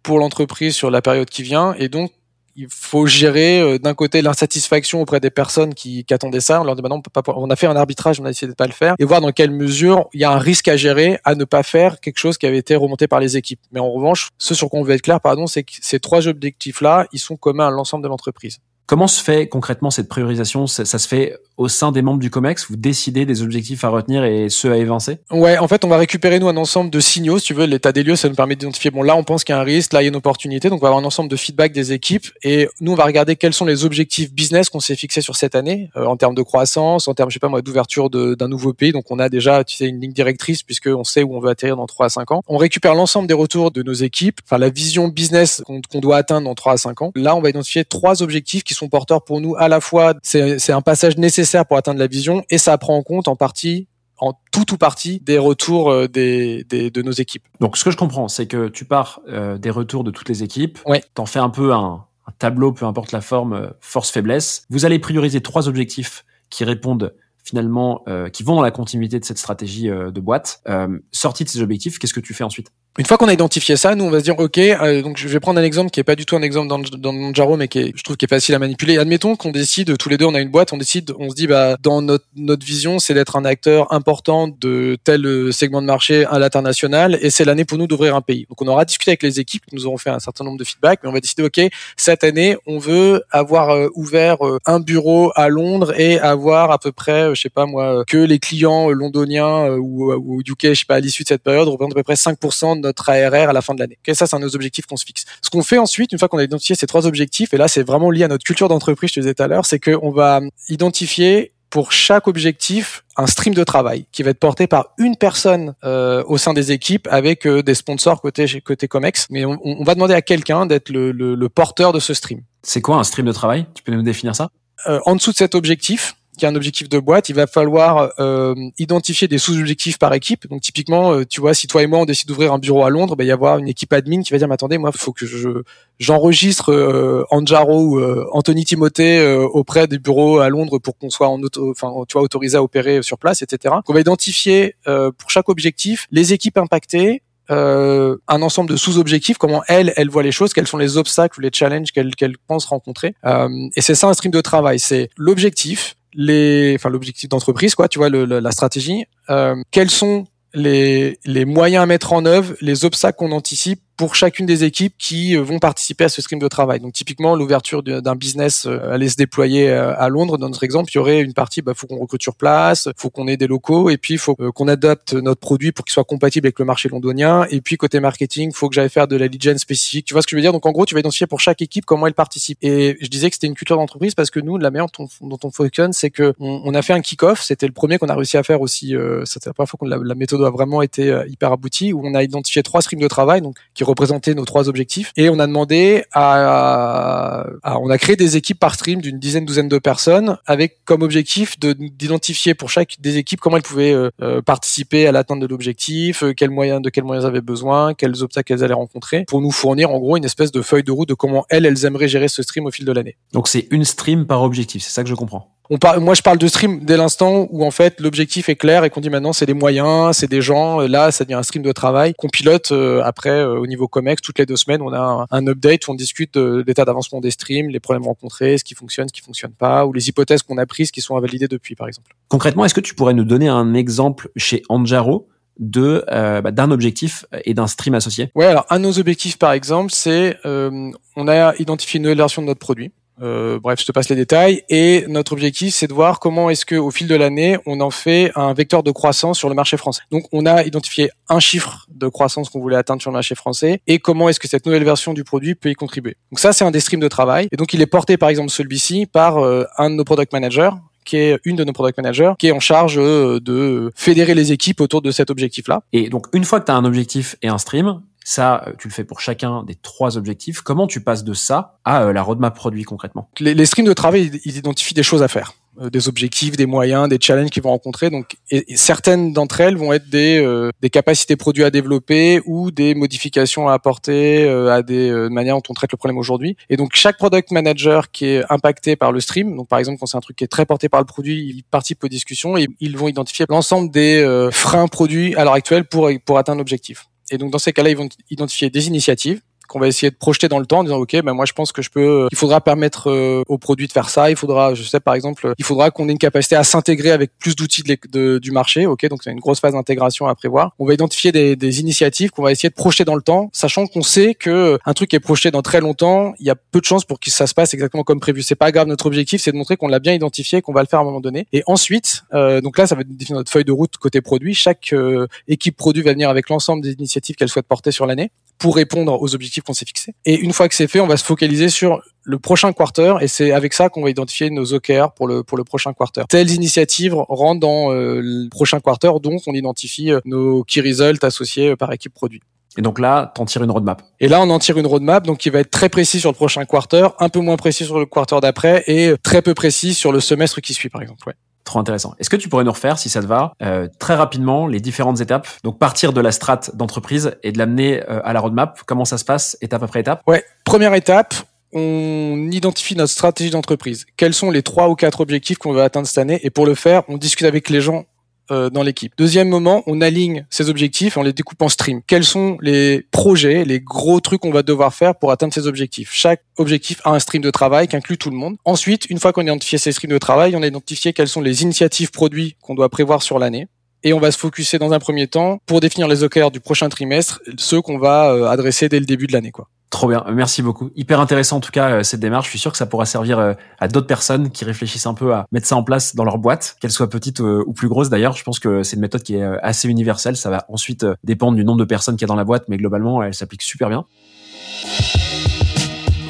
pour 0.02 0.18
l'entreprise 0.18 0.74
sur 0.74 0.90
la 0.90 1.02
période 1.02 1.28
qui 1.28 1.42
vient 1.42 1.74
et 1.78 1.88
donc 1.88 2.12
il 2.56 2.66
faut 2.68 3.06
gérer 3.06 3.60
euh, 3.60 3.78
d'un 3.78 3.94
côté 3.94 4.22
l'insatisfaction 4.22 5.00
auprès 5.00 5.20
des 5.20 5.30
personnes 5.30 5.72
qui, 5.72 6.04
qui 6.04 6.12
attendaient 6.12 6.40
ça. 6.40 6.60
On 6.60 6.64
leur 6.64 6.76
dit 6.76 6.82
bah 6.82 6.88
non, 6.88 7.00
on, 7.16 7.32
on 7.36 7.50
a 7.50 7.56
fait 7.56 7.66
un 7.66 7.76
arbitrage, 7.76 8.20
on 8.20 8.24
a 8.24 8.30
essayé 8.30 8.48
de 8.48 8.54
pas 8.54 8.66
le 8.66 8.72
faire 8.72 8.94
et 8.98 9.04
voir 9.04 9.20
dans 9.20 9.32
quelle 9.32 9.50
mesure 9.50 10.08
il 10.12 10.20
y 10.20 10.24
a 10.24 10.30
un 10.30 10.38
risque 10.38 10.68
à 10.68 10.76
gérer 10.76 11.18
à 11.24 11.34
ne 11.34 11.44
pas 11.44 11.62
faire 11.62 12.00
quelque 12.00 12.18
chose 12.18 12.38
qui 12.38 12.46
avait 12.46 12.58
été 12.58 12.74
remonté 12.76 13.06
par 13.06 13.20
les 13.20 13.36
équipes. 13.36 13.60
Mais 13.72 13.80
en 13.80 13.90
revanche, 13.90 14.28
ce 14.38 14.54
sur 14.54 14.68
quoi 14.68 14.80
on 14.80 14.82
veut 14.82 14.94
être 14.94 15.02
clair, 15.02 15.20
pardon, 15.20 15.46
c'est 15.46 15.62
que 15.62 15.72
ces 15.80 16.00
trois 16.00 16.28
objectifs-là, 16.28 17.06
ils 17.12 17.18
sont 17.18 17.36
communs 17.36 17.68
à 17.68 17.70
l'ensemble 17.70 18.02
de 18.02 18.08
l'entreprise. 18.08 18.58
Comment 18.90 19.06
se 19.06 19.22
fait 19.22 19.46
concrètement 19.46 19.92
cette 19.92 20.08
priorisation? 20.08 20.66
Ça, 20.66 20.84
se 20.84 21.06
fait 21.06 21.38
au 21.56 21.68
sein 21.68 21.92
des 21.92 22.02
membres 22.02 22.18
du 22.18 22.28
COMEX? 22.28 22.66
Vous 22.68 22.74
décidez 22.74 23.24
des 23.24 23.40
objectifs 23.40 23.84
à 23.84 23.88
retenir 23.88 24.24
et 24.24 24.48
ceux 24.48 24.72
à 24.72 24.76
évincer? 24.78 25.18
Ouais, 25.30 25.58
en 25.58 25.68
fait, 25.68 25.84
on 25.84 25.88
va 25.88 25.96
récupérer 25.96 26.40
nous 26.40 26.48
un 26.48 26.56
ensemble 26.56 26.90
de 26.90 26.98
signaux, 26.98 27.38
si 27.38 27.44
tu 27.44 27.54
veux, 27.54 27.66
l'état 27.66 27.92
des 27.92 28.02
lieux, 28.02 28.16
ça 28.16 28.28
nous 28.28 28.34
permet 28.34 28.56
d'identifier. 28.56 28.90
Bon, 28.90 29.04
là, 29.04 29.14
on 29.14 29.22
pense 29.22 29.44
qu'il 29.44 29.54
y 29.54 29.56
a 29.56 29.60
un 29.60 29.64
risque, 29.64 29.92
là, 29.92 30.02
il 30.02 30.06
y 30.06 30.08
a 30.08 30.08
une 30.08 30.16
opportunité, 30.16 30.70
donc 30.70 30.80
on 30.80 30.82
va 30.82 30.88
avoir 30.88 31.04
un 31.04 31.06
ensemble 31.06 31.30
de 31.30 31.36
feedback 31.36 31.70
des 31.70 31.92
équipes 31.92 32.26
et 32.42 32.68
nous, 32.80 32.90
on 32.90 32.96
va 32.96 33.04
regarder 33.04 33.36
quels 33.36 33.52
sont 33.52 33.64
les 33.64 33.84
objectifs 33.84 34.32
business 34.32 34.68
qu'on 34.70 34.80
s'est 34.80 34.96
fixés 34.96 35.20
sur 35.20 35.36
cette 35.36 35.54
année 35.54 35.90
euh, 35.94 36.06
en 36.06 36.16
termes 36.16 36.34
de 36.34 36.42
croissance, 36.42 37.06
en 37.06 37.14
termes, 37.14 37.30
je 37.30 37.34
sais 37.34 37.38
pas 37.38 37.48
moi, 37.48 37.62
d'ouverture 37.62 38.10
d'un 38.10 38.48
nouveau 38.48 38.72
pays. 38.72 38.90
Donc, 38.90 39.04
on 39.10 39.20
a 39.20 39.28
déjà, 39.28 39.62
tu 39.62 39.76
sais, 39.76 39.86
une 39.86 40.00
ligne 40.00 40.12
directrice 40.12 40.64
puisque 40.64 40.88
on 40.88 41.04
sait 41.04 41.22
où 41.22 41.36
on 41.36 41.38
veut 41.38 41.50
atterrir 41.50 41.76
dans 41.76 41.86
3 41.86 42.06
à 42.06 42.08
5 42.08 42.32
ans. 42.32 42.42
On 42.48 42.56
récupère 42.56 42.96
l'ensemble 42.96 43.28
des 43.28 43.34
retours 43.34 43.70
de 43.70 43.84
nos 43.84 43.92
équipes, 43.92 44.40
enfin 44.44 44.58
la 44.58 44.68
vision 44.68 45.06
business 45.06 45.62
qu'on 45.64 45.80
qu'on 45.80 46.00
doit 46.00 46.16
atteindre 46.16 46.48
dans 46.48 46.56
3 46.56 46.72
à 46.72 46.76
5 46.76 47.02
ans. 47.02 47.12
Là, 47.14 47.36
on 47.36 47.40
va 47.40 47.50
identifier 47.50 47.84
trois 47.84 48.24
objectifs 48.24 48.64
qui 48.64 48.74
sont 48.74 48.79
porteurs 48.88 49.24
pour 49.24 49.40
nous 49.40 49.54
à 49.56 49.68
la 49.68 49.80
fois, 49.80 50.14
c'est 50.22 50.72
un 50.72 50.80
passage 50.80 51.16
nécessaire 51.18 51.66
pour 51.66 51.76
atteindre 51.76 51.98
la 51.98 52.06
vision 52.06 52.42
et 52.50 52.58
ça 52.58 52.76
prend 52.78 52.96
en 52.96 53.02
compte 53.02 53.28
en 53.28 53.36
partie 53.36 53.86
en 54.18 54.34
tout 54.52 54.74
ou 54.74 54.76
partie 54.76 55.20
des 55.20 55.38
retours 55.38 55.90
euh, 55.90 56.06
des, 56.06 56.64
des- 56.64 56.90
de 56.90 57.00
nos 57.02 57.10
équipes. 57.12 57.44
Donc 57.60 57.78
ce 57.78 57.84
que 57.84 57.90
je 57.90 57.96
comprends, 57.96 58.28
c'est 58.28 58.46
que 58.46 58.68
tu 58.68 58.84
pars 58.84 59.20
euh, 59.28 59.56
des 59.56 59.70
retours 59.70 60.04
de 60.04 60.10
toutes 60.10 60.28
les 60.28 60.42
équipes, 60.42 60.78
Ouais. 60.84 61.02
t'en 61.14 61.24
fais 61.24 61.38
un 61.38 61.48
peu 61.48 61.72
un, 61.72 62.04
un 62.26 62.32
tableau, 62.38 62.70
peu 62.72 62.84
importe 62.84 63.12
la 63.12 63.22
forme, 63.22 63.54
euh, 63.54 63.68
force-faiblesse. 63.80 64.64
Vous 64.70 64.84
allez 64.84 64.98
prioriser 64.98 65.40
trois 65.40 65.68
objectifs 65.68 66.24
qui 66.50 66.64
répondent 66.64 67.14
finalement, 67.42 68.02
euh, 68.08 68.28
qui 68.28 68.42
vont 68.42 68.54
dans 68.56 68.62
la 68.62 68.70
continuité 68.70 69.18
de 69.18 69.24
cette 69.24 69.38
stratégie 69.38 69.88
euh, 69.88 70.10
de 70.10 70.20
boîte. 70.20 70.60
Euh, 70.68 70.98
sorti 71.12 71.44
de 71.44 71.48
ces 71.48 71.62
objectifs, 71.62 71.98
qu'est-ce 71.98 72.12
que 72.14 72.20
tu 72.20 72.34
fais 72.34 72.44
ensuite? 72.44 72.70
Une 72.98 73.06
fois 73.06 73.16
qu'on 73.16 73.28
a 73.28 73.32
identifié 73.32 73.76
ça, 73.76 73.94
nous 73.94 74.04
on 74.04 74.10
va 74.10 74.18
se 74.18 74.24
dire 74.24 74.36
ok, 74.36 74.58
euh, 74.58 75.00
donc 75.00 75.16
je 75.16 75.28
vais 75.28 75.38
prendre 75.38 75.60
un 75.60 75.62
exemple 75.62 75.90
qui 75.90 76.00
est 76.00 76.04
pas 76.04 76.16
du 76.16 76.26
tout 76.26 76.34
un 76.34 76.42
exemple 76.42 76.66
dans, 76.66 76.80
dans 76.80 77.12
Manjaro, 77.12 77.56
mais 77.56 77.68
qui 77.68 77.78
est, 77.78 77.92
je 77.94 78.02
trouve 78.02 78.16
qui 78.16 78.24
est 78.24 78.28
facile 78.28 78.52
à 78.56 78.58
manipuler. 78.58 78.98
Admettons 78.98 79.36
qu'on 79.36 79.52
décide 79.52 79.96
tous 79.96 80.08
les 80.08 80.18
deux, 80.18 80.24
on 80.24 80.34
a 80.34 80.40
une 80.40 80.48
boîte, 80.48 80.72
on 80.72 80.76
décide, 80.76 81.14
on 81.16 81.30
se 81.30 81.36
dit 81.36 81.46
bah 81.46 81.76
dans 81.80 82.02
notre 82.02 82.24
notre 82.34 82.66
vision 82.66 82.98
c'est 82.98 83.14
d'être 83.14 83.36
un 83.36 83.44
acteur 83.44 83.92
important 83.92 84.48
de 84.48 84.98
tel 85.04 85.24
euh, 85.24 85.52
segment 85.52 85.80
de 85.80 85.86
marché 85.86 86.24
à 86.24 86.40
l'international 86.40 87.16
et 87.22 87.30
c'est 87.30 87.44
l'année 87.44 87.64
pour 87.64 87.78
nous 87.78 87.86
d'ouvrir 87.86 88.16
un 88.16 88.22
pays. 88.22 88.46
Donc 88.48 88.60
on 88.60 88.66
aura 88.66 88.84
discuté 88.84 89.12
avec 89.12 89.22
les 89.22 89.38
équipes, 89.38 89.62
nous 89.72 89.86
aurons 89.86 89.96
fait 89.96 90.10
un 90.10 90.18
certain 90.18 90.42
nombre 90.42 90.58
de 90.58 90.64
feedbacks, 90.64 90.98
mais 91.04 91.10
on 91.10 91.12
va 91.12 91.20
décider 91.20 91.44
ok 91.44 91.60
cette 91.96 92.24
année 92.24 92.56
on 92.66 92.78
veut 92.78 93.22
avoir 93.30 93.70
euh, 93.70 93.86
ouvert 93.94 94.44
euh, 94.44 94.58
un 94.66 94.80
bureau 94.80 95.30
à 95.36 95.48
Londres 95.48 95.94
et 95.96 96.18
avoir 96.18 96.72
à 96.72 96.78
peu 96.78 96.90
près, 96.90 97.36
je 97.36 97.40
sais 97.40 97.50
pas 97.50 97.66
moi, 97.66 98.02
que 98.04 98.18
les 98.18 98.40
clients 98.40 98.90
londoniens 98.90 99.76
ou, 99.76 100.12
ou 100.12 100.40
UK, 100.40 100.70
je 100.70 100.74
sais 100.74 100.84
pas, 100.88 100.96
à 100.96 101.00
l'issue 101.00 101.22
de 101.22 101.28
cette 101.28 101.44
période 101.44 101.68
représentent 101.68 101.92
à 101.92 101.94
peu 101.94 102.02
près 102.02 102.14
5% 102.14 102.79
de 102.80 102.86
notre 102.88 103.08
ARR 103.08 103.48
à 103.48 103.52
la 103.52 103.62
fin 103.62 103.74
de 103.74 103.80
l'année. 103.80 103.98
Ok, 104.06 104.14
ça, 104.14 104.26
c'est 104.26 104.34
un 104.34 104.40
de 104.40 104.44
nos 104.44 104.54
objectifs 104.56 104.86
qu'on 104.86 104.96
se 104.96 105.04
fixe. 105.04 105.24
Ce 105.42 105.50
qu'on 105.50 105.62
fait 105.62 105.78
ensuite, 105.78 106.12
une 106.12 106.18
fois 106.18 106.28
qu'on 106.28 106.38
a 106.38 106.44
identifié 106.44 106.74
ces 106.74 106.86
trois 106.86 107.06
objectifs, 107.06 107.54
et 107.54 107.56
là, 107.56 107.68
c'est 107.68 107.82
vraiment 107.82 108.10
lié 108.10 108.24
à 108.24 108.28
notre 108.28 108.44
culture 108.44 108.68
d'entreprise, 108.68 109.10
je 109.10 109.14
te 109.14 109.20
disais 109.20 109.34
tout 109.34 109.42
à 109.42 109.48
l'heure, 109.48 109.66
c'est 109.66 109.78
qu'on 109.78 110.10
va 110.10 110.40
identifier 110.68 111.52
pour 111.70 111.92
chaque 111.92 112.26
objectif 112.26 113.04
un 113.16 113.28
stream 113.28 113.54
de 113.54 113.62
travail 113.62 114.06
qui 114.10 114.24
va 114.24 114.30
être 114.30 114.40
porté 114.40 114.66
par 114.66 114.88
une 114.98 115.14
personne 115.16 115.74
euh, 115.84 116.24
au 116.26 116.36
sein 116.36 116.52
des 116.52 116.72
équipes 116.72 117.06
avec 117.12 117.46
euh, 117.46 117.62
des 117.62 117.74
sponsors 117.74 118.20
côté 118.20 118.60
côté 118.60 118.88
Comex. 118.88 119.28
Mais 119.30 119.44
on, 119.44 119.56
on 119.62 119.84
va 119.84 119.94
demander 119.94 120.14
à 120.14 120.20
quelqu'un 120.20 120.66
d'être 120.66 120.88
le, 120.88 121.12
le, 121.12 121.36
le 121.36 121.48
porteur 121.48 121.92
de 121.92 122.00
ce 122.00 122.12
stream. 122.12 122.40
C'est 122.64 122.80
quoi 122.80 122.96
un 122.96 123.04
stream 123.04 123.26
de 123.26 123.32
travail? 123.32 123.66
Tu 123.74 123.84
peux 123.84 123.92
nous 123.92 124.02
définir 124.02 124.34
ça? 124.34 124.50
Euh, 124.88 124.98
en 125.06 125.14
dessous 125.14 125.30
de 125.30 125.36
cet 125.36 125.54
objectif, 125.54 126.16
qui 126.40 126.46
un 126.46 126.56
objectif 126.56 126.88
de 126.88 126.98
boîte, 126.98 127.28
il 127.28 127.34
va 127.34 127.46
falloir 127.46 128.12
euh, 128.18 128.54
identifier 128.78 129.28
des 129.28 129.36
sous-objectifs 129.36 129.98
par 129.98 130.14
équipe. 130.14 130.48
Donc 130.48 130.62
typiquement, 130.62 131.12
euh, 131.12 131.26
tu 131.26 131.40
vois, 131.40 131.52
si 131.52 131.66
toi 131.66 131.82
et 131.82 131.86
moi 131.86 131.98
on 132.00 132.06
décide 132.06 132.28
d'ouvrir 132.28 132.52
un 132.52 132.58
bureau 132.58 132.82
à 132.82 132.90
Londres, 132.90 133.14
ben, 133.14 133.24
il 133.24 133.26
va 133.26 133.30
y 133.30 133.32
avoir 133.32 133.58
une 133.58 133.68
équipe 133.68 133.92
admin 133.92 134.22
qui 134.22 134.32
va 134.32 134.38
dire, 134.38 134.48
mais 134.48 134.54
attendez, 134.54 134.78
moi, 134.78 134.90
il 134.92 134.98
faut 134.98 135.12
que 135.12 135.26
je 135.26 135.62
j'enregistre 135.98 136.72
euh, 136.72 137.24
Anjaro 137.30 137.82
ou 137.82 137.98
euh, 137.98 138.26
Anthony 138.32 138.64
Timothée 138.64 139.18
euh, 139.18 139.42
auprès 139.42 139.86
des 139.86 139.98
bureaux 139.98 140.38
à 140.38 140.48
Londres 140.48 140.78
pour 140.78 140.96
qu'on 140.96 141.10
soit 141.10 141.28
en 141.28 141.42
auto, 141.42 141.70
enfin, 141.70 141.92
tu 142.08 142.14
vois, 142.14 142.22
autorisé 142.22 142.56
à 142.56 142.62
opérer 142.62 143.02
sur 143.02 143.18
place, 143.18 143.42
etc. 143.42 143.74
On 143.86 143.92
va 143.92 144.00
identifier 144.00 144.74
pour 144.84 145.30
chaque 145.30 145.48
objectif 145.50 146.06
les 146.10 146.32
équipes 146.32 146.56
impactées, 146.56 147.22
euh, 147.50 148.16
un 148.28 148.42
ensemble 148.42 148.70
de 148.70 148.76
sous-objectifs, 148.76 149.36
comment 149.36 149.62
elles, 149.66 149.92
elles 149.96 150.08
voient 150.08 150.22
les 150.22 150.30
choses, 150.30 150.52
quels 150.52 150.68
sont 150.68 150.78
les 150.78 150.96
obstacles 150.96 151.40
ou 151.40 151.42
les 151.42 151.50
challenges 151.52 151.90
qu'elles 151.90 152.14
qu'elles 152.14 152.38
pensent 152.38 152.66
rencontrer. 152.66 153.14
Euh, 153.26 153.48
et 153.74 153.80
c'est 153.80 153.96
ça 153.96 154.06
un 154.08 154.14
stream 154.14 154.30
de 154.30 154.40
travail, 154.40 154.78
c'est 154.78 155.10
l'objectif, 155.16 155.96
les, 156.14 156.74
enfin 156.76 156.88
l'objectif 156.90 157.28
d'entreprise, 157.28 157.74
quoi, 157.74 157.88
tu 157.88 157.98
vois, 157.98 158.08
le, 158.08 158.24
le- 158.24 158.40
la 158.40 158.50
stratégie. 158.52 159.04
Euh, 159.28 159.54
quels 159.70 159.90
sont 159.90 160.24
les, 160.54 161.18
les 161.24 161.44
moyens 161.44 161.82
à 161.82 161.86
mettre 161.86 162.12
en 162.12 162.24
œuvre, 162.24 162.54
les 162.60 162.84
obstacles 162.84 163.18
qu'on 163.18 163.32
anticipe 163.32 163.80
pour 164.00 164.14
chacune 164.14 164.46
des 164.46 164.64
équipes 164.64 164.94
qui 164.98 165.36
euh, 165.36 165.42
vont 165.42 165.58
participer 165.58 166.04
à 166.04 166.08
ce 166.08 166.22
stream 166.22 166.40
de 166.40 166.48
travail. 166.48 166.80
Donc 166.80 166.94
typiquement 166.94 167.36
l'ouverture 167.36 167.82
d'un 167.82 168.16
business 168.16 168.64
euh, 168.64 168.94
allait 168.94 169.10
se 169.10 169.16
déployer 169.16 169.68
euh, 169.68 169.92
à 169.94 170.08
Londres. 170.08 170.38
Dans 170.38 170.48
notre 170.48 170.64
exemple, 170.64 170.90
il 170.90 170.94
y 170.94 170.98
aurait 170.98 171.20
une 171.20 171.34
partie, 171.34 171.60
bah, 171.60 171.74
faut 171.76 171.86
qu'on 171.86 171.98
recrute 171.98 172.22
sur 172.22 172.34
place, 172.34 172.88
faut 172.96 173.10
qu'on 173.10 173.28
ait 173.28 173.36
des 173.36 173.46
locaux, 173.46 173.90
et 173.90 173.98
puis 173.98 174.14
il 174.14 174.18
faut 174.18 174.34
qu'on 174.34 174.68
adapte 174.68 175.12
notre 175.12 175.40
produit 175.40 175.70
pour 175.70 175.84
qu'il 175.84 175.92
soit 175.92 176.04
compatible 176.04 176.46
avec 176.46 176.58
le 176.58 176.64
marché 176.64 176.88
londonien. 176.88 177.44
Et 177.50 177.60
puis 177.60 177.76
côté 177.76 178.00
marketing, 178.00 178.52
faut 178.54 178.70
que 178.70 178.74
j'aille 178.74 178.88
faire 178.88 179.06
de 179.06 179.16
la 179.16 179.26
lead 179.26 179.42
gen 179.42 179.58
spécifique. 179.58 180.06
Tu 180.06 180.14
vois 180.14 180.22
ce 180.22 180.26
que 180.26 180.30
je 180.30 180.36
veux 180.36 180.40
dire? 180.40 180.52
Donc 180.54 180.64
en 180.64 180.72
gros, 180.72 180.86
tu 180.86 180.94
vas 180.94 181.00
identifier 181.00 181.26
pour 181.26 181.40
chaque 181.40 181.60
équipe 181.60 181.84
comment 181.84 182.06
elle 182.06 182.14
participe. 182.14 182.56
Et 182.62 182.96
je 183.02 183.08
disais 183.08 183.28
que 183.28 183.36
c'était 183.36 183.48
une 183.48 183.54
culture 183.54 183.76
d'entreprise 183.76 184.14
parce 184.14 184.30
que 184.30 184.40
nous, 184.40 184.56
la 184.56 184.70
manière 184.70 184.86
dont 185.20 185.38
on, 185.42 185.50
fonctionne, 185.50 185.92
c'est 185.92 186.08
que 186.08 186.32
on, 186.40 186.62
on 186.64 186.72
a 186.72 186.80
fait 186.80 186.94
un 186.94 187.02
kick-off. 187.02 187.42
C'était 187.42 187.66
le 187.66 187.74
premier 187.74 187.98
qu'on 187.98 188.08
a 188.08 188.14
réussi 188.14 188.38
à 188.38 188.42
faire 188.42 188.62
aussi. 188.62 188.96
Euh, 188.96 189.26
C'était 189.26 189.50
la 189.50 189.52
première 189.52 189.68
fois 189.68 189.78
que 189.78 189.86
la, 189.86 189.98
la 190.02 190.14
méthode 190.14 190.39
a 190.44 190.50
vraiment 190.50 190.82
été 190.82 191.10
euh, 191.10 191.26
hyper 191.28 191.52
aboutie, 191.52 191.92
où 191.92 192.00
on 192.04 192.14
a 192.14 192.22
identifié 192.22 192.62
trois 192.62 192.82
streams 192.82 193.00
de 193.00 193.08
travail, 193.08 193.40
donc 193.40 193.56
qui 193.74 193.84
représentaient 193.84 194.34
nos 194.34 194.44
trois 194.44 194.68
objectifs, 194.68 195.12
et 195.16 195.28
on 195.28 195.38
a 195.38 195.46
demandé 195.46 196.04
à, 196.12 197.44
à- 197.62 197.78
on 197.78 197.90
a 197.90 197.98
créé 197.98 198.16
des 198.16 198.36
équipes 198.36 198.58
par 198.58 198.74
stream 198.74 199.00
d'une 199.00 199.18
dizaine, 199.18 199.44
douzaine 199.44 199.68
de 199.68 199.78
personnes, 199.78 200.38
avec 200.46 200.78
comme 200.84 201.02
objectif 201.02 201.58
de 201.58 201.72
d'identifier 201.72 202.54
pour 202.54 202.70
chaque 202.70 202.96
des 203.00 203.16
équipes 203.16 203.40
comment 203.40 203.56
elles 203.56 203.62
pouvaient 203.62 203.92
euh, 203.92 204.10
euh, 204.22 204.42
participer 204.42 205.06
à 205.06 205.12
l'atteinte 205.12 205.40
de 205.40 205.46
l'objectif, 205.46 206.24
quels 206.36 206.50
moyens, 206.50 206.82
de 206.82 206.90
quels 206.90 207.04
moyens 207.04 207.24
elles 207.24 207.30
avaient 207.30 207.40
besoin, 207.40 207.94
quels 207.94 208.22
obstacles 208.22 208.52
elles 208.52 208.64
allaient 208.64 208.74
rencontrer, 208.74 209.24
pour 209.26 209.40
nous 209.40 209.50
fournir 209.52 209.90
en 209.90 209.98
gros 209.98 210.16
une 210.16 210.24
espèce 210.24 210.52
de 210.52 210.62
feuille 210.62 210.82
de 210.84 210.92
route 210.92 211.08
de 211.08 211.14
comment 211.14 211.44
elles, 211.48 211.66
elles 211.66 211.84
aimeraient 211.84 212.08
gérer 212.08 212.28
ce 212.28 212.42
stream 212.42 212.66
au 212.66 212.70
fil 212.70 212.84
de 212.84 212.92
l'année. 212.92 213.16
Donc 213.32 213.48
c'est 213.48 213.66
une 213.70 213.84
stream 213.84 214.26
par 214.26 214.42
objectif, 214.42 214.82
c'est 214.82 214.90
ça 214.90 215.02
que 215.02 215.08
je 215.08 215.14
comprends. 215.14 215.48
On 215.72 215.78
parle, 215.78 216.00
moi, 216.00 216.14
je 216.14 216.22
parle 216.22 216.38
de 216.38 216.48
stream 216.48 216.80
dès 216.84 216.96
l'instant 216.96 217.46
où 217.50 217.64
en 217.64 217.70
fait 217.70 218.00
l'objectif 218.00 218.48
est 218.48 218.56
clair 218.56 218.82
et 218.82 218.90
qu'on 218.90 219.00
dit 219.00 219.08
maintenant 219.08 219.32
c'est 219.32 219.46
des 219.46 219.54
moyens, 219.54 220.16
c'est 220.16 220.28
des 220.28 220.42
gens. 220.42 220.80
Là, 220.80 221.12
ça 221.12 221.22
devient 221.22 221.34
un 221.34 221.44
stream 221.44 221.62
de 221.62 221.70
travail 221.70 222.12
qu'on 222.14 222.26
pilote 222.26 222.72
euh, 222.72 223.02
après 223.04 223.30
euh, 223.30 223.56
au 223.56 223.68
niveau 223.68 223.86
Comex 223.86 224.20
toutes 224.20 224.40
les 224.40 224.46
deux 224.46 224.56
semaines. 224.56 224.82
On 224.82 224.92
a 224.92 224.98
un, 224.98 225.26
un 225.30 225.46
update 225.46 225.86
où 225.86 225.92
on 225.92 225.94
discute 225.94 226.34
de 226.34 226.64
l'état 226.66 226.84
d'avancement 226.84 227.20
des 227.20 227.30
streams, 227.30 227.68
les 227.68 227.78
problèmes 227.78 228.04
rencontrés, 228.04 228.58
ce 228.58 228.64
qui 228.64 228.74
fonctionne, 228.74 229.06
ce 229.06 229.12
qui 229.12 229.20
fonctionne 229.20 229.52
pas, 229.52 229.86
ou 229.86 229.92
les 229.92 230.08
hypothèses 230.08 230.42
qu'on 230.42 230.58
a 230.58 230.66
prises 230.66 230.90
qui 230.90 231.02
sont 231.02 231.14
à 231.14 231.20
valider 231.20 231.46
depuis, 231.46 231.76
par 231.76 231.86
exemple. 231.86 232.16
Concrètement, 232.28 232.64
est-ce 232.64 232.74
que 232.74 232.80
tu 232.80 232.96
pourrais 232.96 233.14
nous 233.14 233.24
donner 233.24 233.46
un 233.46 233.72
exemple 233.72 234.28
chez 234.34 234.64
Anjaro 234.68 235.28
de 235.60 236.04
euh, 236.10 236.40
bah, 236.40 236.50
d'un 236.50 236.72
objectif 236.72 237.26
et 237.44 237.54
d'un 237.54 237.68
stream 237.68 237.94
associé? 237.94 238.30
Ouais, 238.34 238.46
alors 238.46 238.66
un 238.70 238.80
de 238.80 238.86
nos 238.86 238.98
objectifs, 238.98 239.38
par 239.38 239.52
exemple, 239.52 239.92
c'est 239.92 240.36
euh, 240.46 240.90
on 241.14 241.28
a 241.28 241.54
identifié 241.58 241.98
une 241.98 242.02
nouvelle 242.02 242.18
version 242.18 242.42
de 242.42 242.48
notre 242.48 242.58
produit. 242.58 242.90
Euh, 243.22 243.58
bref, 243.60 243.80
je 243.80 243.86
te 243.86 243.92
passe 243.92 244.08
les 244.08 244.16
détails. 244.16 244.62
Et 244.68 245.04
notre 245.08 245.32
objectif, 245.32 245.74
c'est 245.74 245.86
de 245.86 245.92
voir 245.92 246.20
comment 246.20 246.50
est-ce 246.50 246.64
que, 246.64 246.74
au 246.74 246.90
fil 246.90 247.06
de 247.06 247.14
l'année, 247.14 247.58
on 247.66 247.80
en 247.80 247.90
fait 247.90 248.32
un 248.34 248.52
vecteur 248.54 248.82
de 248.82 248.90
croissance 248.90 249.38
sur 249.38 249.48
le 249.48 249.54
marché 249.54 249.76
français. 249.76 250.02
Donc, 250.10 250.24
on 250.32 250.46
a 250.46 250.64
identifié 250.64 251.10
un 251.28 251.40
chiffre 251.40 251.86
de 251.88 252.08
croissance 252.08 252.48
qu'on 252.48 252.60
voulait 252.60 252.76
atteindre 252.76 253.02
sur 253.02 253.10
le 253.10 253.14
marché 253.14 253.34
français 253.34 253.80
et 253.86 253.98
comment 253.98 254.28
est-ce 254.28 254.40
que 254.40 254.48
cette 254.48 254.66
nouvelle 254.66 254.84
version 254.84 255.12
du 255.12 255.24
produit 255.24 255.54
peut 255.54 255.70
y 255.70 255.74
contribuer. 255.74 256.16
Donc, 256.30 256.40
ça, 256.40 256.52
c'est 256.52 256.64
un 256.64 256.70
des 256.70 256.80
streams 256.80 257.00
de 257.00 257.08
travail. 257.08 257.48
Et 257.52 257.56
donc, 257.56 257.74
il 257.74 257.82
est 257.82 257.86
porté, 257.86 258.16
par 258.16 258.28
exemple, 258.28 258.50
celui-ci 258.50 259.06
par 259.06 259.38
euh, 259.38 259.64
un 259.78 259.90
de 259.90 259.94
nos 259.96 260.04
product 260.04 260.32
managers 260.32 260.70
qui 261.04 261.16
est 261.16 261.38
une 261.44 261.56
de 261.56 261.64
nos 261.64 261.72
product 261.72 261.98
managers, 261.98 262.32
qui 262.38 262.48
est 262.48 262.52
en 262.52 262.60
charge 262.60 262.98
euh, 262.98 263.40
de 263.40 263.90
fédérer 263.96 264.34
les 264.34 264.52
équipes 264.52 264.80
autour 264.80 265.02
de 265.02 265.10
cet 265.10 265.30
objectif-là. 265.30 265.82
Et 265.92 266.08
donc 266.08 266.26
une 266.32 266.44
fois 266.44 266.60
que 266.60 266.66
tu 266.66 266.72
as 266.72 266.76
un 266.76 266.84
objectif 266.84 267.36
et 267.42 267.48
un 267.48 267.58
stream, 267.58 268.02
Ça, 268.30 268.62
euh, 268.64 268.72
tu 268.78 268.86
le 268.86 268.92
fais 268.92 269.02
pour 269.02 269.20
chacun 269.20 269.64
des 269.64 269.74
trois 269.74 270.16
objectifs. 270.16 270.60
Comment 270.60 270.86
tu 270.86 271.00
passes 271.00 271.24
de 271.24 271.34
ça 271.34 271.80
à 271.84 272.04
euh, 272.04 272.12
la 272.12 272.22
roadmap 272.22 272.54
produit 272.54 272.84
concrètement? 272.84 273.28
Les, 273.40 273.66
streams 273.66 273.88
de 273.88 273.92
travail, 273.92 274.30
ils, 274.44 274.56
identifient 274.56 274.94
des 274.94 275.02
choses 275.02 275.24
à 275.24 275.26
faire. 275.26 275.54
Euh, 275.80 275.90
des 275.90 276.06
objectifs, 276.06 276.56
des 276.56 276.66
moyens, 276.66 277.08
des 277.08 277.18
challenges 277.20 277.50
qu'ils 277.50 277.64
vont 277.64 277.70
rencontrer. 277.70 278.08
Donc, 278.08 278.36
certaines 278.76 279.32
d'entre 279.32 279.60
elles 279.60 279.76
vont 279.76 279.92
être 279.92 280.08
des, 280.08 280.70
capacités 280.92 281.34
produits 281.34 281.64
à 281.64 281.72
développer 281.72 282.40
ou 282.46 282.70
des 282.70 282.94
modifications 282.94 283.68
à 283.68 283.72
apporter 283.72 284.48
à 284.48 284.82
des 284.82 285.10
manières 285.28 285.56
dont 285.56 285.62
on 285.68 285.74
traite 285.74 285.90
le 285.90 285.96
problème 285.96 286.18
aujourd'hui. 286.18 286.56
Et 286.68 286.76
donc, 286.76 286.90
chaque 286.94 287.18
product 287.18 287.50
manager 287.50 288.12
qui 288.12 288.26
est 288.26 288.44
impacté 288.48 288.94
par 288.94 289.10
le 289.10 289.18
stream, 289.18 289.56
donc 289.56 289.66
par 289.66 289.80
exemple 289.80 289.98
quand 289.98 290.06
c'est 290.06 290.16
un 290.16 290.20
truc 290.20 290.36
qui 290.36 290.44
est 290.44 290.48
très 290.48 290.66
porté 290.66 290.88
par 290.88 291.00
le 291.00 291.06
produit, 291.06 291.52
il 291.52 291.64
participe 291.64 292.04
aux 292.04 292.08
discussions 292.08 292.56
et 292.56 292.68
ils 292.78 292.96
vont 292.96 293.08
identifier 293.08 293.46
l'ensemble 293.48 293.90
des 293.90 294.48
freins 294.52 294.86
produits 294.86 295.34
à 295.34 295.42
l'heure 295.42 295.54
actuelle 295.54 295.84
pour 295.84 296.08
pour 296.24 296.38
atteindre 296.38 296.58
l'objectif. 296.58 297.09
Et 297.30 297.38
donc 297.38 297.50
dans 297.50 297.58
ces 297.58 297.72
cas-là, 297.72 297.90
ils 297.90 297.96
vont 297.96 298.08
identifier 298.30 298.70
des 298.70 298.88
initiatives 298.88 299.40
qu'on 299.70 299.78
va 299.78 299.86
essayer 299.86 300.10
de 300.10 300.16
projeter 300.16 300.48
dans 300.48 300.58
le 300.58 300.66
temps 300.66 300.80
en 300.80 300.84
disant 300.84 300.98
ok 300.98 301.22
ben 301.22 301.32
moi 301.32 301.44
je 301.44 301.52
pense 301.52 301.70
que 301.70 301.80
je 301.80 301.90
peux 301.90 302.26
il 302.32 302.36
faudra 302.36 302.60
permettre 302.60 303.08
euh, 303.08 303.42
aux 303.46 303.56
produits 303.56 303.86
de 303.86 303.92
faire 303.92 304.10
ça. 304.10 304.28
Il 304.28 304.34
faudra 304.36 304.74
je 304.74 304.82
sais 304.82 304.98
par 304.98 305.14
exemple 305.14 305.54
il 305.58 305.64
faudra 305.64 305.92
qu'on 305.92 306.08
ait 306.08 306.12
une 306.12 306.18
capacité 306.18 306.56
à 306.56 306.64
s'intégrer 306.64 307.12
avec 307.12 307.30
plus 307.38 307.54
d'outils 307.54 307.84
de, 307.84 308.38
du 308.38 308.50
marché. 308.50 308.86
Ok 308.86 309.06
donc 309.08 309.22
c'est 309.22 309.30
une 309.30 309.38
grosse 309.38 309.60
phase 309.60 309.74
d'intégration 309.74 310.26
à 310.26 310.34
prévoir. 310.34 310.74
On 310.80 310.86
va 310.86 310.94
identifier 310.94 311.30
des, 311.30 311.80
initiatives 311.80 312.30
qu'on 312.30 312.42
va 312.42 312.50
essayer 312.50 312.68
de 312.68 312.74
projeter 312.74 313.04
dans 313.04 313.14
le 313.14 313.22
temps 313.22 313.48
sachant 313.52 313.86
qu'on 313.86 314.02
sait 314.02 314.34
que 314.34 314.76
un 314.84 314.92
truc 314.92 315.14
est 315.14 315.20
projeté 315.20 315.52
dans 315.52 315.62
très 315.62 315.80
longtemps. 315.80 316.34
Il 316.40 316.46
y 316.46 316.50
a 316.50 316.56
peu 316.56 316.80
de 316.80 316.84
chances 316.84 317.04
pour 317.04 317.20
que 317.20 317.30
ça 317.30 317.46
se 317.46 317.54
passe 317.54 317.72
exactement 317.72 318.02
comme 318.02 318.18
prévu. 318.18 318.42
C'est 318.42 318.56
pas 318.56 318.72
grave. 318.72 318.88
Notre 318.88 319.06
objectif 319.06 319.40
c'est 319.40 319.52
de 319.52 319.56
montrer 319.56 319.76
qu'on 319.76 319.86
l'a 319.86 320.00
bien 320.00 320.14
identifié 320.14 320.62
qu'on 320.62 320.72
va 320.72 320.82
le 320.82 320.88
faire 320.88 320.98
à 320.98 321.02
un 321.02 321.04
moment 321.04 321.20
donné. 321.20 321.46
Et 321.52 321.62
ensuite 321.66 322.24
euh, 322.34 322.60
donc 322.60 322.76
là 322.76 322.88
ça 322.88 322.96
va 322.96 323.04
définir 323.04 323.38
notre 323.38 323.52
feuille 323.52 323.64
de 323.64 323.72
route 323.72 323.96
côté 323.98 324.20
produit. 324.20 324.52
Chaque 324.52 324.92
euh, 324.92 325.28
équipe 325.46 325.76
produit 325.76 326.02
va 326.02 326.12
venir 326.12 326.28
avec 326.28 326.48
l'ensemble 326.48 326.82
des 326.82 326.94
initiatives 326.94 327.36
qu'elle 327.36 327.48
souhaite 327.48 327.68
porter 327.68 327.92
sur 327.92 328.06
l'année 328.06 328.32
pour 328.60 328.76
répondre 328.76 329.20
aux 329.20 329.34
objectifs 329.34 329.59
qu'on 329.62 329.74
s'est 329.74 329.86
fixés. 329.86 330.14
Et 330.24 330.34
une 330.38 330.52
fois 330.52 330.68
que 330.68 330.74
c'est 330.74 330.88
fait, 330.88 331.00
on 331.00 331.06
va 331.06 331.16
se 331.16 331.24
focaliser 331.24 331.68
sur 331.68 332.02
le 332.22 332.38
prochain 332.38 332.72
quarter 332.72 333.14
et 333.20 333.28
c'est 333.28 333.52
avec 333.52 333.72
ça 333.72 333.88
qu'on 333.88 334.02
va 334.02 334.10
identifier 334.10 334.50
nos 334.50 334.74
OKR 334.74 335.12
pour 335.14 335.26
le 335.26 335.42
pour 335.42 335.58
le 335.58 335.64
prochain 335.64 335.92
quarter. 335.92 336.22
Telles 336.28 336.50
initiatives 336.50 337.14
rentrent 337.14 337.60
dans 337.60 337.92
euh, 337.92 338.20
le 338.22 338.48
prochain 338.48 338.80
quarter, 338.80 339.10
donc 339.22 339.42
on 339.46 339.52
identifie 339.52 340.12
euh, 340.12 340.20
nos 340.24 340.64
key 340.64 340.80
results 340.80 341.24
associés 341.24 341.70
euh, 341.70 341.76
par 341.76 341.92
équipe 341.92 342.12
produit. 342.12 342.40
Et 342.78 342.82
donc 342.82 343.00
là, 343.00 343.32
t'en 343.34 343.46
tires 343.46 343.64
une 343.64 343.70
roadmap. 343.70 344.02
Et 344.20 344.28
là, 344.28 344.40
on 344.40 344.48
en 344.48 344.60
tire 344.60 344.78
une 344.78 344.86
roadmap, 344.86 345.26
donc 345.26 345.38
qui 345.38 345.50
va 345.50 345.58
être 345.58 345.70
très 345.70 345.88
précis 345.88 346.20
sur 346.20 346.30
le 346.30 346.36
prochain 346.36 346.64
quarter, 346.64 347.08
un 347.18 347.28
peu 347.28 347.40
moins 347.40 347.56
précis 347.56 347.84
sur 347.84 347.98
le 347.98 348.06
quarter 348.06 348.38
d'après 348.40 348.84
et 348.86 349.14
très 349.22 349.42
peu 349.42 349.54
précis 349.54 349.92
sur 349.92 350.12
le 350.12 350.20
semestre 350.20 350.60
qui 350.60 350.72
suit, 350.72 350.88
par 350.88 351.02
exemple. 351.02 351.26
Ouais. 351.26 351.34
Intéressant. 351.78 352.14
Est-ce 352.18 352.28
que 352.28 352.36
tu 352.36 352.48
pourrais 352.48 352.64
nous 352.64 352.72
refaire, 352.72 352.98
si 352.98 353.08
ça 353.08 353.22
te 353.22 353.26
va, 353.26 353.52
euh, 353.62 353.86
très 353.98 354.14
rapidement 354.14 354.66
les 354.66 354.80
différentes 354.80 355.20
étapes? 355.20 355.46
Donc 355.62 355.78
partir 355.78 356.12
de 356.12 356.20
la 356.20 356.32
strate 356.32 356.74
d'entreprise 356.74 357.36
et 357.42 357.52
de 357.52 357.58
l'amener 357.58 358.02
euh, 358.08 358.20
à 358.24 358.32
la 358.32 358.40
roadmap. 358.40 358.80
Comment 358.86 359.04
ça 359.04 359.18
se 359.18 359.24
passe, 359.24 359.56
étape 359.60 359.82
après 359.82 360.00
étape? 360.00 360.22
Ouais. 360.26 360.44
Première 360.64 360.94
étape, 360.94 361.34
on 361.72 362.48
identifie 362.50 362.96
notre 362.96 363.12
stratégie 363.12 363.50
d'entreprise. 363.50 364.06
Quels 364.16 364.34
sont 364.34 364.50
les 364.50 364.62
trois 364.62 364.88
ou 364.88 364.94
quatre 364.94 365.20
objectifs 365.20 365.58
qu'on 365.58 365.72
veut 365.72 365.82
atteindre 365.82 366.06
cette 366.06 366.18
année? 366.18 366.40
Et 366.42 366.50
pour 366.50 366.66
le 366.66 366.74
faire, 366.74 367.02
on 367.08 367.16
discute 367.16 367.46
avec 367.46 367.70
les 367.70 367.80
gens 367.80 368.04
dans 368.50 368.82
l'équipe. 368.82 369.12
Deuxième 369.16 369.48
moment, 369.48 369.82
on 369.86 370.00
aligne 370.00 370.46
ces 370.50 370.68
objectifs 370.68 371.16
et 371.16 371.20
on 371.20 371.22
les 371.22 371.32
découpe 371.32 371.60
en 371.62 371.68
stream. 371.68 372.00
Quels 372.06 372.24
sont 372.24 372.56
les 372.60 373.06
projets, 373.10 373.64
les 373.64 373.80
gros 373.80 374.20
trucs 374.20 374.40
qu'on 374.40 374.50
va 374.50 374.62
devoir 374.62 374.92
faire 374.94 375.14
pour 375.14 375.30
atteindre 375.30 375.54
ces 375.54 375.66
objectifs? 375.66 376.10
Chaque 376.12 376.42
objectif 376.56 377.00
a 377.04 377.10
un 377.10 377.18
stream 377.18 377.42
de 377.42 377.50
travail 377.50 377.88
qui 377.88 377.96
inclut 377.96 378.18
tout 378.18 378.30
le 378.30 378.36
monde. 378.36 378.56
Ensuite, 378.64 379.08
une 379.10 379.18
fois 379.18 379.32
qu'on 379.32 379.42
a 379.42 379.44
identifié 379.44 379.78
ces 379.78 379.92
streams 379.92 380.10
de 380.12 380.18
travail, 380.18 380.54
on 380.56 380.62
a 380.62 380.66
identifié 380.66 381.12
quelles 381.12 381.28
sont 381.28 381.40
les 381.40 381.62
initiatives 381.62 382.10
produits 382.10 382.56
qu'on 382.60 382.74
doit 382.74 382.88
prévoir 382.88 383.22
sur 383.22 383.38
l'année. 383.38 383.68
Et 384.02 384.12
on 384.12 384.20
va 384.20 384.30
se 384.30 384.38
focuser 384.38 384.78
dans 384.78 384.92
un 384.92 384.98
premier 384.98 385.26
temps 385.26 385.58
pour 385.66 385.80
définir 385.80 386.08
les 386.08 386.24
OKR 386.24 386.50
du 386.50 386.60
prochain 386.60 386.88
trimestre, 386.88 387.40
ceux 387.58 387.82
qu'on 387.82 387.98
va 387.98 388.32
euh, 388.32 388.46
adresser 388.46 388.88
dès 388.88 388.98
le 388.98 389.06
début 389.06 389.26
de 389.26 389.32
l'année. 389.32 389.50
quoi. 389.50 389.68
Trop 389.90 390.08
bien, 390.08 390.24
merci 390.32 390.62
beaucoup. 390.62 390.90
Hyper 390.94 391.20
intéressant 391.20 391.56
en 391.56 391.60
tout 391.60 391.72
cas 391.72 391.90
euh, 391.90 392.02
cette 392.04 392.20
démarche. 392.20 392.46
Je 392.46 392.50
suis 392.50 392.58
sûr 392.60 392.70
que 392.70 392.78
ça 392.78 392.86
pourra 392.86 393.06
servir 393.06 393.40
euh, 393.40 393.54
à 393.80 393.88
d'autres 393.88 394.06
personnes 394.06 394.50
qui 394.50 394.64
réfléchissent 394.64 395.06
un 395.06 395.14
peu 395.14 395.34
à 395.34 395.46
mettre 395.50 395.66
ça 395.66 395.74
en 395.74 395.82
place 395.82 396.14
dans 396.14 396.24
leur 396.24 396.38
boîte, 396.38 396.76
qu'elle 396.80 396.92
soit 396.92 397.10
petite 397.10 397.40
euh, 397.40 397.64
ou 397.66 397.72
plus 397.72 397.88
grosse 397.88 398.08
d'ailleurs. 398.08 398.36
Je 398.36 398.44
pense 398.44 398.60
que 398.60 398.84
c'est 398.84 398.94
une 398.94 399.02
méthode 399.02 399.24
qui 399.24 399.34
est 399.34 399.44
assez 399.62 399.88
universelle. 399.88 400.36
Ça 400.36 400.48
va 400.48 400.64
ensuite 400.68 401.04
dépendre 401.24 401.56
du 401.56 401.64
nombre 401.64 401.80
de 401.80 401.84
personnes 401.84 402.14
qu'il 402.14 402.22
y 402.22 402.26
a 402.26 402.28
dans 402.28 402.36
la 402.36 402.44
boîte, 402.44 402.64
mais 402.68 402.76
globalement, 402.76 403.20
elle 403.22 403.34
s'applique 403.34 403.62
super 403.62 403.88
bien. 403.88 404.04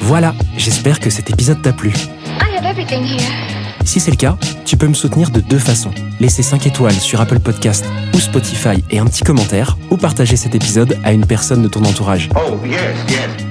Voilà, 0.01 0.33
j'espère 0.57 0.99
que 0.99 1.11
cet 1.11 1.29
épisode 1.29 1.61
t'a 1.61 1.71
plu. 1.71 1.89
I 1.89 2.57
have 2.57 2.65
everything 2.65 3.03
here. 3.03 3.51
Si 3.85 3.99
c'est 3.99 4.11
le 4.11 4.17
cas, 4.17 4.37
tu 4.65 4.75
peux 4.75 4.87
me 4.87 4.93
soutenir 4.93 5.29
de 5.29 5.39
deux 5.39 5.59
façons. 5.59 5.91
Laisser 6.19 6.43
5 6.43 6.65
étoiles 6.65 6.93
sur 6.93 7.21
Apple 7.21 7.39
Podcast 7.39 7.85
ou 8.13 8.19
Spotify 8.19 8.83
et 8.89 8.99
un 8.99 9.05
petit 9.05 9.23
commentaire, 9.23 9.77
ou 9.89 9.97
partager 9.97 10.35
cet 10.35 10.55
épisode 10.55 10.97
à 11.03 11.13
une 11.13 11.25
personne 11.25 11.61
de 11.61 11.67
ton 11.67 11.83
entourage. 11.83 12.29
Oh, 12.35 12.57
yes, 12.65 12.79
yes. 13.09 13.50